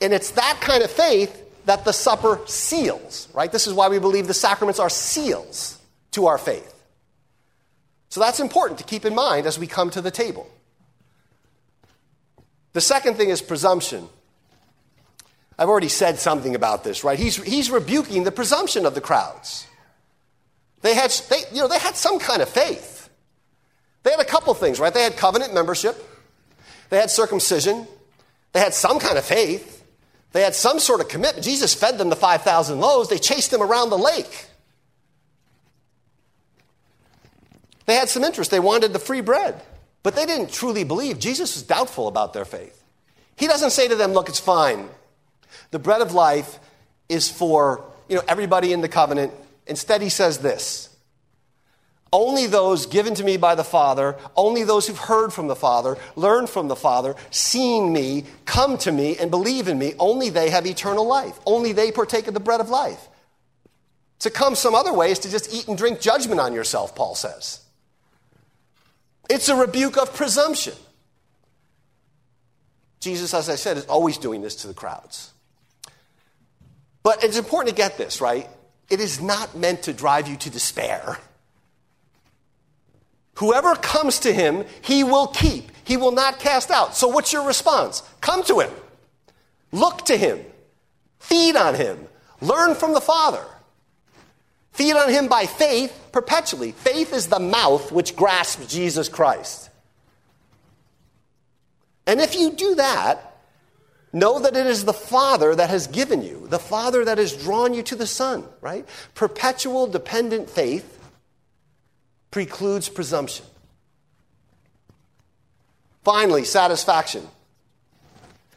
And 0.00 0.12
it's 0.12 0.30
that 0.32 0.58
kind 0.60 0.84
of 0.84 0.90
faith 0.90 1.36
that 1.66 1.84
the 1.84 1.92
supper 1.92 2.40
seals, 2.46 3.28
right? 3.34 3.50
This 3.50 3.66
is 3.66 3.72
why 3.72 3.88
we 3.88 3.98
believe 3.98 4.28
the 4.28 4.34
sacraments 4.34 4.78
are 4.78 4.90
seals 4.90 5.80
to 6.12 6.26
our 6.26 6.38
faith. 6.38 6.72
So 8.10 8.20
that's 8.20 8.38
important 8.38 8.78
to 8.78 8.84
keep 8.84 9.04
in 9.04 9.14
mind 9.14 9.46
as 9.46 9.58
we 9.58 9.66
come 9.66 9.90
to 9.90 10.00
the 10.00 10.10
table. 10.12 10.48
The 12.72 12.80
second 12.80 13.16
thing 13.16 13.28
is 13.28 13.42
presumption. 13.42 14.08
I've 15.58 15.68
already 15.68 15.88
said 15.88 16.18
something 16.18 16.54
about 16.54 16.84
this, 16.84 17.04
right? 17.04 17.18
He's, 17.18 17.36
he's 17.36 17.70
rebuking 17.70 18.24
the 18.24 18.32
presumption 18.32 18.86
of 18.86 18.94
the 18.94 19.00
crowds. 19.00 19.66
They 20.80 20.94
had, 20.94 21.10
they, 21.28 21.42
you 21.52 21.60
know, 21.60 21.68
they 21.68 21.78
had 21.78 21.96
some 21.96 22.18
kind 22.18 22.42
of 22.42 22.48
faith. 22.48 23.08
They 24.02 24.10
had 24.10 24.20
a 24.20 24.24
couple 24.24 24.52
things, 24.54 24.80
right? 24.80 24.92
They 24.92 25.02
had 25.02 25.16
covenant 25.16 25.54
membership, 25.54 25.96
they 26.90 26.98
had 26.98 27.10
circumcision, 27.10 27.86
they 28.52 28.60
had 28.60 28.74
some 28.74 28.98
kind 28.98 29.16
of 29.16 29.24
faith, 29.24 29.84
they 30.32 30.42
had 30.42 30.54
some 30.54 30.78
sort 30.78 31.00
of 31.00 31.08
commitment. 31.08 31.44
Jesus 31.44 31.74
fed 31.74 31.98
them 31.98 32.08
the 32.08 32.16
5,000 32.16 32.80
loaves, 32.80 33.08
they 33.08 33.18
chased 33.18 33.50
them 33.50 33.62
around 33.62 33.90
the 33.90 33.98
lake. 33.98 34.46
They 37.86 37.94
had 37.94 38.08
some 38.08 38.24
interest, 38.24 38.50
they 38.50 38.60
wanted 38.60 38.92
the 38.92 38.98
free 38.98 39.20
bread. 39.20 39.62
But 40.02 40.16
they 40.16 40.26
didn't 40.26 40.52
truly 40.52 40.84
believe. 40.84 41.18
Jesus 41.18 41.54
was 41.54 41.62
doubtful 41.62 42.08
about 42.08 42.32
their 42.32 42.44
faith. 42.44 42.82
He 43.36 43.46
doesn't 43.46 43.70
say 43.70 43.88
to 43.88 43.94
them, 43.94 44.12
look, 44.12 44.28
it's 44.28 44.40
fine. 44.40 44.88
The 45.70 45.78
bread 45.78 46.00
of 46.00 46.12
life 46.12 46.58
is 47.08 47.30
for 47.30 47.84
you 48.08 48.16
know, 48.16 48.22
everybody 48.28 48.72
in 48.72 48.80
the 48.80 48.88
covenant. 48.88 49.32
Instead, 49.66 50.02
he 50.02 50.08
says 50.08 50.38
this 50.38 50.92
only 52.12 52.46
those 52.46 52.84
given 52.84 53.14
to 53.14 53.24
me 53.24 53.38
by 53.38 53.54
the 53.54 53.64
Father, 53.64 54.16
only 54.36 54.64
those 54.64 54.86
who've 54.86 54.98
heard 54.98 55.32
from 55.32 55.48
the 55.48 55.56
Father, 55.56 55.96
learned 56.14 56.50
from 56.50 56.68
the 56.68 56.76
Father, 56.76 57.16
seen 57.30 57.90
me, 57.90 58.24
come 58.44 58.76
to 58.78 58.92
me, 58.92 59.16
and 59.16 59.30
believe 59.30 59.66
in 59.66 59.78
me, 59.78 59.94
only 59.98 60.28
they 60.28 60.50
have 60.50 60.66
eternal 60.66 61.06
life. 61.06 61.38
Only 61.46 61.72
they 61.72 61.90
partake 61.90 62.28
of 62.28 62.34
the 62.34 62.40
bread 62.40 62.60
of 62.60 62.68
life. 62.68 63.08
To 64.20 64.30
come 64.30 64.54
some 64.54 64.74
other 64.74 64.92
way 64.92 65.10
is 65.10 65.20
to 65.20 65.30
just 65.30 65.52
eat 65.54 65.68
and 65.68 65.78
drink 65.78 66.00
judgment 66.00 66.38
on 66.38 66.52
yourself, 66.52 66.94
Paul 66.94 67.14
says. 67.14 67.60
It's 69.32 69.48
a 69.48 69.56
rebuke 69.56 69.96
of 69.96 70.12
presumption. 70.12 70.74
Jesus, 73.00 73.32
as 73.32 73.48
I 73.48 73.54
said, 73.54 73.78
is 73.78 73.86
always 73.86 74.18
doing 74.18 74.42
this 74.42 74.56
to 74.56 74.68
the 74.68 74.74
crowds. 74.74 75.32
But 77.02 77.24
it's 77.24 77.38
important 77.38 77.70
to 77.70 77.74
get 77.74 77.96
this, 77.96 78.20
right? 78.20 78.46
It 78.90 79.00
is 79.00 79.22
not 79.22 79.56
meant 79.56 79.84
to 79.84 79.94
drive 79.94 80.28
you 80.28 80.36
to 80.36 80.50
despair. 80.50 81.16
Whoever 83.36 83.74
comes 83.74 84.18
to 84.18 84.34
him, 84.34 84.66
he 84.82 85.02
will 85.02 85.28
keep. 85.28 85.70
He 85.84 85.96
will 85.96 86.12
not 86.12 86.38
cast 86.38 86.70
out. 86.70 86.94
So, 86.94 87.08
what's 87.08 87.32
your 87.32 87.46
response? 87.46 88.02
Come 88.20 88.44
to 88.44 88.60
him. 88.60 88.70
Look 89.72 90.04
to 90.04 90.16
him. 90.18 90.40
Feed 91.20 91.56
on 91.56 91.74
him. 91.74 92.06
Learn 92.42 92.74
from 92.74 92.92
the 92.92 93.00
Father. 93.00 93.46
Feed 94.72 94.94
on 94.94 95.08
him 95.08 95.26
by 95.26 95.46
faith 95.46 96.01
perpetually. 96.12 96.72
Faith 96.72 97.12
is 97.12 97.28
the 97.28 97.40
mouth 97.40 97.90
which 97.90 98.14
grasps 98.14 98.66
Jesus 98.72 99.08
Christ. 99.08 99.70
And 102.06 102.20
if 102.20 102.34
you 102.34 102.52
do 102.52 102.74
that, 102.76 103.36
know 104.12 104.38
that 104.40 104.56
it 104.56 104.66
is 104.66 104.84
the 104.84 104.92
Father 104.92 105.54
that 105.54 105.70
has 105.70 105.86
given 105.86 106.22
you, 106.22 106.46
the 106.48 106.58
Father 106.58 107.04
that 107.04 107.18
has 107.18 107.34
drawn 107.34 107.72
you 107.72 107.82
to 107.84 107.96
the 107.96 108.06
Son, 108.06 108.44
right? 108.60 108.86
Perpetual 109.14 109.86
dependent 109.86 110.50
faith 110.50 110.98
precludes 112.30 112.88
presumption. 112.88 113.46
Finally, 116.04 116.44
satisfaction. 116.44 117.26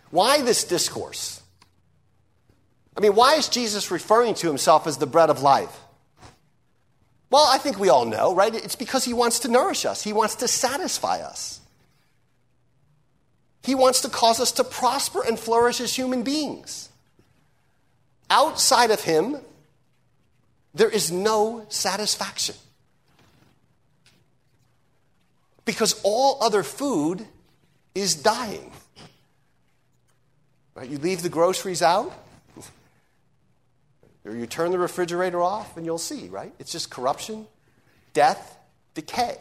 Why 0.09 0.41
this 0.41 0.63
discourse? 0.63 1.41
I 2.97 3.01
mean, 3.01 3.15
why 3.15 3.35
is 3.35 3.49
Jesus 3.49 3.91
referring 3.91 4.33
to 4.35 4.47
himself 4.47 4.87
as 4.87 4.97
the 4.97 5.05
bread 5.05 5.29
of 5.29 5.41
life? 5.41 5.77
Well, 7.29 7.47
I 7.49 7.57
think 7.57 7.79
we 7.79 7.89
all 7.89 8.05
know, 8.05 8.35
right? 8.35 8.53
It's 8.53 8.75
because 8.75 9.03
he 9.03 9.13
wants 9.13 9.39
to 9.39 9.47
nourish 9.47 9.85
us, 9.85 10.03
he 10.03 10.13
wants 10.13 10.35
to 10.35 10.47
satisfy 10.47 11.19
us. 11.19 11.59
He 13.63 13.73
wants 13.73 14.01
to 14.01 14.09
cause 14.09 14.39
us 14.39 14.51
to 14.53 14.63
prosper 14.63 15.23
and 15.25 15.39
flourish 15.39 15.81
as 15.81 15.95
human 15.95 16.21
beings. 16.21 16.89
Outside 18.29 18.91
of 18.91 19.01
him, 19.01 19.37
there 20.75 20.89
is 20.89 21.11
no 21.11 21.65
satisfaction. 21.69 22.53
Because 25.65 25.99
all 26.03 26.37
other 26.43 26.61
food 26.61 27.25
is 27.95 28.13
dying. 28.13 28.71
Right? 30.75 30.87
You 30.87 30.99
leave 30.99 31.23
the 31.23 31.29
groceries 31.29 31.81
out, 31.81 32.13
or 34.25 34.35
you 34.35 34.47
turn 34.47 34.71
the 34.71 34.79
refrigerator 34.79 35.41
off, 35.41 35.77
and 35.77 35.85
you'll 35.85 35.97
see, 35.97 36.27
right? 36.29 36.53
It's 36.57 36.71
just 36.71 36.89
corruption, 36.89 37.45
death, 38.13 38.57
decay. 38.95 39.37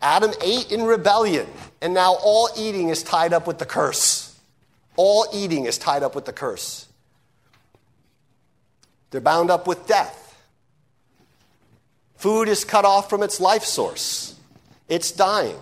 Adam 0.00 0.32
ate 0.42 0.70
in 0.70 0.84
rebellion, 0.84 1.46
and 1.80 1.92
now 1.92 2.14
all 2.22 2.48
eating 2.56 2.90
is 2.90 3.02
tied 3.02 3.32
up 3.32 3.46
with 3.46 3.58
the 3.58 3.66
curse. 3.66 4.38
All 4.94 5.26
eating 5.32 5.64
is 5.64 5.78
tied 5.78 6.02
up 6.02 6.14
with 6.14 6.24
the 6.24 6.32
curse. 6.32 6.86
They're 9.10 9.20
bound 9.20 9.50
up 9.50 9.66
with 9.66 9.86
death. 9.86 10.22
Food 12.16 12.48
is 12.48 12.64
cut 12.64 12.84
off 12.84 13.10
from 13.10 13.22
its 13.22 13.40
life 13.40 13.64
source, 13.64 14.34
it's 14.88 15.10
dying. 15.10 15.58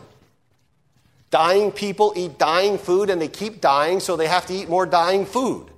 Dying 1.30 1.72
people 1.72 2.12
eat 2.14 2.38
dying 2.38 2.78
food 2.78 3.10
and 3.10 3.20
they 3.20 3.26
keep 3.26 3.60
dying, 3.60 3.98
so 3.98 4.16
they 4.16 4.28
have 4.28 4.46
to 4.46 4.54
eat 4.54 4.68
more 4.68 4.86
dying 4.86 5.26
food. 5.26 5.68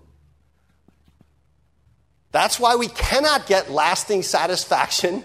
That's 2.33 2.61
why 2.61 2.77
we 2.77 2.89
cannot 2.89 3.47
get 3.47 3.71
lasting 3.71 4.23
satisfaction 4.23 5.25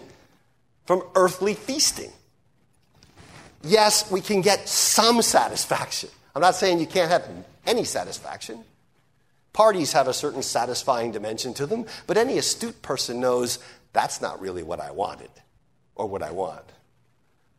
from 0.85 1.03
earthly 1.15 1.53
feasting. 1.53 2.11
Yes, 3.63 4.09
we 4.09 4.21
can 4.21 4.41
get 4.41 4.67
some 4.67 5.21
satisfaction. 5.21 6.09
I'm 6.35 6.41
not 6.41 6.55
saying 6.55 6.79
you 6.79 6.87
can't 6.87 7.11
have 7.11 7.27
any 7.65 7.83
satisfaction. 7.83 8.63
Parties 9.53 9.91
have 9.93 10.07
a 10.07 10.13
certain 10.13 10.41
satisfying 10.41 11.11
dimension 11.11 11.53
to 11.55 11.65
them, 11.65 11.85
but 12.07 12.17
any 12.17 12.37
astute 12.37 12.81
person 12.81 13.19
knows 13.19 13.59
that's 13.93 14.21
not 14.21 14.39
really 14.41 14.63
what 14.63 14.79
I 14.79 14.91
wanted 14.91 15.29
or 15.95 16.07
what 16.07 16.23
I 16.23 16.31
want, 16.31 16.65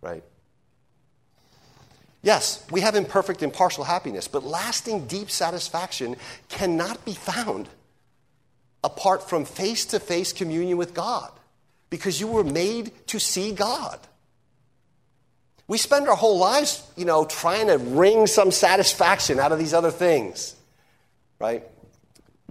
right? 0.01 0.25
Yes, 2.23 2.65
we 2.71 2.81
have 2.81 2.95
imperfect 2.95 3.43
and 3.43 3.53
partial 3.53 3.85
happiness, 3.85 4.29
but 4.29 4.45
lasting 4.45 5.07
deep 5.07 5.31
satisfaction 5.31 6.17
cannot 6.49 7.05
be 7.05 7.13
found 7.13 7.69
apart 8.85 9.29
from 9.29 9.45
face 9.45 9.87
to 9.87 10.01
face 10.01 10.33
communion 10.33 10.77
with 10.77 10.95
God 10.95 11.31
because 11.91 12.21
you 12.21 12.27
were 12.27 12.45
made 12.45 12.91
to 13.09 13.21
see 13.21 13.53
God. 13.53 13.99
We 15.69 15.79
spend 15.79 16.09
our 16.09 16.17
whole 16.17 16.39
lives, 16.39 16.83
you 16.97 17.05
know, 17.05 17.25
trying 17.25 17.69
to 17.69 17.79
wring 17.79 18.27
some 18.27 18.51
satisfaction 18.51 19.39
out 19.39 19.53
of 19.53 19.59
these 19.59 19.73
other 19.73 19.91
things, 19.91 20.55
right? 21.39 21.63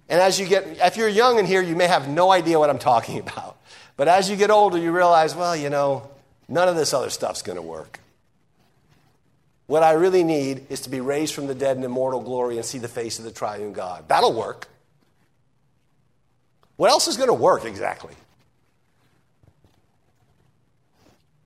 And 0.10 0.20
as 0.20 0.40
you 0.40 0.48
get, 0.48 0.66
if 0.80 0.98
you're 0.98 1.10
young 1.10 1.40
in 1.40 1.46
here, 1.46 1.62
you 1.62 1.76
may 1.76 1.88
have 1.88 2.08
no 2.08 2.32
idea 2.32 2.60
what 2.60 2.70
I'm 2.70 2.80
talking 2.80 3.20
about. 3.28 3.58
But 3.98 4.08
as 4.08 4.30
you 4.30 4.36
get 4.36 4.50
older, 4.50 4.78
you 4.78 4.92
realize, 4.92 5.36
well, 5.36 5.56
you 5.56 5.70
know, 5.70 6.10
none 6.48 6.68
of 6.68 6.76
this 6.76 6.94
other 6.94 7.10
stuff's 7.10 7.42
going 7.42 7.58
to 7.58 7.62
work. 7.62 8.00
What 9.68 9.84
I 9.84 9.92
really 9.92 10.24
need 10.24 10.66
is 10.70 10.82
to 10.82 10.90
be 10.90 11.00
raised 11.00 11.34
from 11.34 11.48
the 11.48 11.56
dead 11.56 11.78
in 11.78 11.84
immortal 11.84 12.20
glory 12.20 12.58
and 12.58 12.66
see 12.66 12.78
the 12.78 12.90
face 12.90 13.20
of 13.20 13.26
the 13.26 13.32
triune 13.32 13.72
God. 13.72 14.10
That'll 14.10 14.34
work. 14.34 14.68
What 16.82 16.90
else 16.90 17.08
is 17.08 17.16
going 17.16 17.30
to 17.30 17.36
work 17.36 17.64
exactly? 17.64 18.16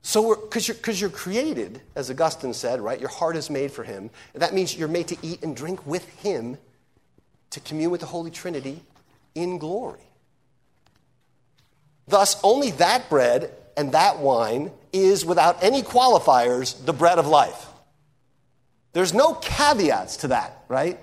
So, 0.01 0.33
because 0.33 0.65
you're, 0.65 0.77
you're 0.93 1.09
created, 1.09 1.81
as 1.93 2.09
Augustine 2.09 2.53
said, 2.53 2.79
right? 2.79 2.97
Your 2.97 3.09
heart 3.09 3.35
is 3.35 3.49
made 3.49 3.73
for 3.73 3.83
Him. 3.83 4.09
And 4.33 4.41
that 4.41 4.53
means 4.53 4.77
you're 4.77 4.87
made 4.87 5.09
to 5.09 5.17
eat 5.21 5.43
and 5.43 5.53
drink 5.53 5.85
with 5.85 6.07
Him, 6.21 6.57
to 7.49 7.59
commune 7.59 7.91
with 7.91 7.99
the 7.99 8.07
Holy 8.07 8.31
Trinity 8.31 8.81
in 9.35 9.57
glory. 9.57 10.07
Thus, 12.07 12.39
only 12.41 12.71
that 12.71 13.09
bread 13.09 13.51
and 13.75 13.91
that 13.91 14.19
wine 14.19 14.71
is, 14.93 15.25
without 15.25 15.61
any 15.61 15.81
qualifiers, 15.81 16.85
the 16.85 16.93
bread 16.93 17.19
of 17.19 17.27
life. 17.27 17.67
There's 18.93 19.13
no 19.13 19.33
caveats 19.33 20.15
to 20.15 20.29
that, 20.29 20.63
right? 20.69 20.97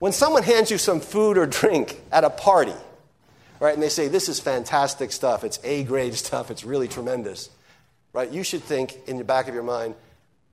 When 0.00 0.12
someone 0.12 0.42
hands 0.42 0.70
you 0.70 0.76
some 0.76 1.00
food 1.00 1.38
or 1.38 1.46
drink 1.46 1.98
at 2.12 2.24
a 2.24 2.30
party, 2.30 2.74
right, 3.60 3.74
and 3.74 3.82
they 3.82 3.88
say, 3.88 4.08
This 4.08 4.28
is 4.28 4.40
fantastic 4.40 5.12
stuff, 5.12 5.44
it's 5.44 5.58
A 5.64 5.84
grade 5.84 6.14
stuff, 6.26 6.50
it's 6.50 6.64
really 6.64 6.88
tremendous 6.88 7.50
right? 8.12 8.30
You 8.30 8.42
should 8.42 8.62
think 8.62 8.98
in 9.06 9.18
the 9.18 9.24
back 9.24 9.48
of 9.48 9.54
your 9.54 9.62
mind, 9.62 9.94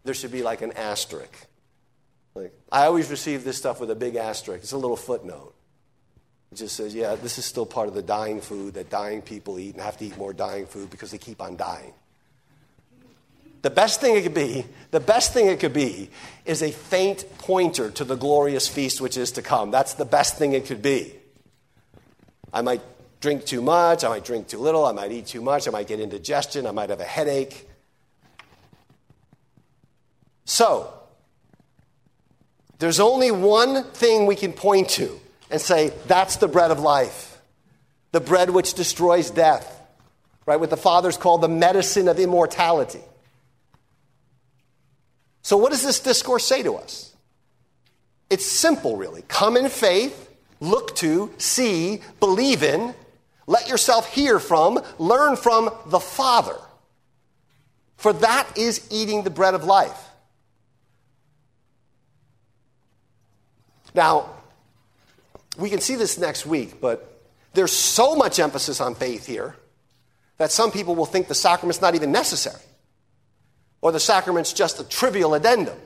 there 0.03 0.13
should 0.13 0.31
be 0.31 0.43
like 0.43 0.61
an 0.61 0.71
asterisk. 0.73 1.47
Like, 2.35 2.53
I 2.71 2.85
always 2.85 3.09
receive 3.09 3.43
this 3.43 3.57
stuff 3.57 3.79
with 3.79 3.89
a 3.89 3.95
big 3.95 4.15
asterisk. 4.15 4.63
It's 4.63 4.71
a 4.71 4.77
little 4.77 4.97
footnote. 4.97 5.53
It 6.51 6.55
just 6.55 6.75
says, 6.75 6.93
yeah, 6.93 7.15
this 7.15 7.37
is 7.37 7.45
still 7.45 7.65
part 7.65 7.87
of 7.87 7.93
the 7.93 8.01
dying 8.01 8.41
food 8.41 8.75
that 8.75 8.89
dying 8.89 9.21
people 9.21 9.57
eat 9.57 9.73
and 9.73 9.81
have 9.81 9.97
to 9.97 10.05
eat 10.05 10.17
more 10.17 10.33
dying 10.33 10.67
food 10.67 10.89
because 10.91 11.11
they 11.11 11.17
keep 11.17 11.41
on 11.41 11.55
dying. 11.55 11.93
The 13.61 13.71
best 13.71 13.99
thing 13.99 14.15
it 14.15 14.21
could 14.21 14.35
be, 14.35 14.63
the 14.91 14.99
best 14.99 15.33
thing 15.33 15.47
it 15.47 15.59
could 15.59 15.73
be 15.73 16.11
is 16.45 16.61
a 16.61 16.71
faint 16.71 17.25
pointer 17.39 17.89
to 17.89 18.03
the 18.03 18.15
glorious 18.15 18.67
feast 18.67 19.01
which 19.01 19.17
is 19.17 19.31
to 19.31 19.41
come. 19.41 19.71
That's 19.71 19.95
the 19.95 20.05
best 20.05 20.37
thing 20.37 20.53
it 20.53 20.67
could 20.67 20.83
be. 20.83 21.15
I 22.53 22.61
might 22.61 22.81
drink 23.19 23.45
too 23.45 23.61
much, 23.61 24.03
I 24.03 24.09
might 24.09 24.25
drink 24.25 24.47
too 24.47 24.59
little, 24.59 24.85
I 24.85 24.91
might 24.91 25.11
eat 25.11 25.27
too 25.27 25.41
much, 25.41 25.67
I 25.67 25.71
might 25.71 25.87
get 25.87 25.99
indigestion, 25.99 26.67
I 26.67 26.71
might 26.71 26.89
have 26.89 26.99
a 26.99 27.05
headache. 27.05 27.67
So, 30.45 30.93
there's 32.79 32.99
only 32.99 33.31
one 33.31 33.83
thing 33.83 34.25
we 34.25 34.35
can 34.35 34.53
point 34.53 34.89
to 34.89 35.19
and 35.49 35.59
say, 35.59 35.91
that's 36.07 36.37
the 36.37 36.47
bread 36.47 36.71
of 36.71 36.79
life, 36.79 37.41
the 38.11 38.19
bread 38.19 38.49
which 38.49 38.73
destroys 38.73 39.31
death, 39.31 39.81
right? 40.45 40.59
What 40.59 40.69
the 40.69 40.77
fathers 40.77 41.17
call 41.17 41.37
the 41.37 41.49
medicine 41.49 42.07
of 42.07 42.19
immortality. 42.19 43.01
So, 45.41 45.57
what 45.57 45.71
does 45.71 45.83
this 45.83 45.99
discourse 45.99 46.45
say 46.45 46.63
to 46.63 46.75
us? 46.75 47.15
It's 48.29 48.45
simple, 48.45 48.97
really. 48.97 49.23
Come 49.27 49.57
in 49.57 49.69
faith, 49.69 50.29
look 50.59 50.95
to, 50.97 51.31
see, 51.37 52.01
believe 52.19 52.63
in, 52.63 52.93
let 53.47 53.69
yourself 53.69 54.11
hear 54.11 54.39
from, 54.39 54.81
learn 54.97 55.35
from 55.35 55.69
the 55.87 55.99
Father. 55.99 56.57
For 57.97 58.13
that 58.13 58.57
is 58.57 58.87
eating 58.91 59.23
the 59.23 59.29
bread 59.29 59.53
of 59.53 59.63
life. 59.63 60.09
Now, 63.93 64.29
we 65.57 65.69
can 65.69 65.79
see 65.79 65.95
this 65.95 66.17
next 66.17 66.45
week, 66.45 66.81
but 66.81 67.21
there's 67.53 67.71
so 67.71 68.15
much 68.15 68.39
emphasis 68.39 68.81
on 68.81 68.95
faith 68.95 69.25
here 69.25 69.55
that 70.37 70.51
some 70.51 70.71
people 70.71 70.95
will 70.95 71.05
think 71.05 71.27
the 71.27 71.35
sacrament's 71.35 71.81
not 71.81 71.95
even 71.95 72.11
necessary 72.11 72.61
or 73.81 73.91
the 73.91 73.99
sacrament's 73.99 74.51
just 74.51 74.79
a 74.79 74.83
trivial 74.83 75.33
addendum. 75.33 75.77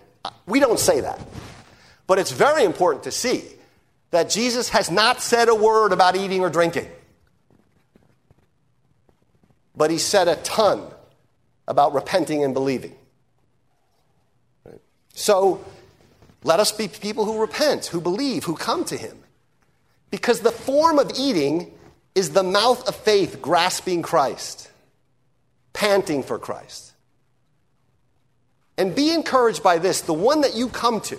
We 0.48 0.60
don't 0.60 0.80
say 0.80 1.02
that. 1.02 1.20
But 2.08 2.18
it's 2.18 2.32
very 2.32 2.64
important 2.64 3.04
to 3.04 3.12
see 3.12 3.44
that 4.10 4.32
Jesus 4.32 4.70
has 4.70 4.90
not 4.90 5.22
said 5.22 5.50
a 5.50 5.54
word 5.54 5.92
about 5.92 6.16
eating 6.16 6.42
or 6.42 6.50
drinking 6.50 6.88
but 9.80 9.90
he 9.90 9.98
said 9.98 10.28
a 10.28 10.36
ton 10.36 10.84
about 11.66 11.94
repenting 11.94 12.44
and 12.44 12.54
believing. 12.54 12.94
So 15.14 15.64
let 16.44 16.60
us 16.60 16.74
be 16.74 16.90
people 16.90 17.24
who 17.24 17.40
repent, 17.40 17.86
who 17.86 18.02
believe, 18.02 18.44
who 18.44 18.58
come 18.58 18.84
to 18.84 18.98
him. 18.98 19.18
Because 20.12 20.42
the 20.42 20.52
form 20.52 21.00
of 21.00 21.14
eating 21.18 21.72
is 22.14 22.32
the 22.32 22.44
mouth 22.44 22.90
of 22.90 22.96
faith 22.98 23.42
grasping 23.42 24.02
Christ, 24.02 24.70
panting 25.72 26.24
for 26.24 26.38
Christ. 26.38 26.92
And 28.78 28.94
be 28.94 29.14
encouraged 29.14 29.64
by 29.64 29.78
this 29.78 30.02
the 30.02 30.14
one 30.14 30.42
that 30.42 30.58
you 30.58 30.68
come 30.68 31.00
to, 31.02 31.18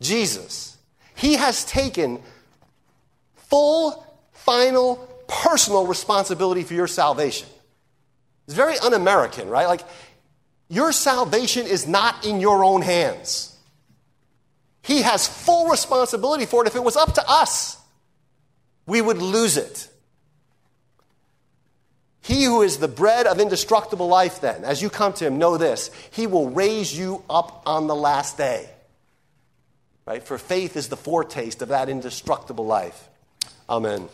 Jesus, 0.00 0.76
he 1.14 1.34
has 1.34 1.64
taken 1.64 2.20
full, 3.36 4.04
final 4.32 5.08
personal 5.42 5.86
responsibility 5.86 6.62
for 6.62 6.74
your 6.74 6.86
salvation. 6.86 7.48
It's 8.46 8.54
very 8.54 8.78
un 8.78 8.94
American, 8.94 9.48
right? 9.48 9.66
Like, 9.66 9.82
your 10.68 10.92
salvation 10.92 11.66
is 11.66 11.86
not 11.86 12.24
in 12.24 12.40
your 12.40 12.64
own 12.64 12.82
hands. 12.82 13.56
He 14.82 15.02
has 15.02 15.26
full 15.26 15.68
responsibility 15.68 16.46
for 16.46 16.64
it. 16.64 16.68
If 16.68 16.76
it 16.76 16.84
was 16.84 16.96
up 16.96 17.14
to 17.14 17.24
us, 17.26 17.78
we 18.86 19.00
would 19.00 19.18
lose 19.18 19.56
it. 19.56 19.88
He 22.20 22.44
who 22.44 22.62
is 22.62 22.78
the 22.78 22.88
bread 22.88 23.26
of 23.26 23.38
indestructible 23.38 24.08
life, 24.08 24.40
then, 24.40 24.64
as 24.64 24.80
you 24.80 24.88
come 24.88 25.12
to 25.14 25.26
him, 25.26 25.38
know 25.38 25.58
this 25.58 25.90
He 26.10 26.26
will 26.26 26.48
raise 26.50 26.96
you 26.96 27.22
up 27.28 27.62
on 27.66 27.86
the 27.86 27.94
last 27.94 28.38
day. 28.38 28.68
Right? 30.06 30.22
For 30.22 30.38
faith 30.38 30.76
is 30.76 30.88
the 30.88 30.96
foretaste 30.96 31.62
of 31.62 31.68
that 31.68 31.88
indestructible 31.88 32.66
life. 32.66 33.08
Amen. 33.68 34.08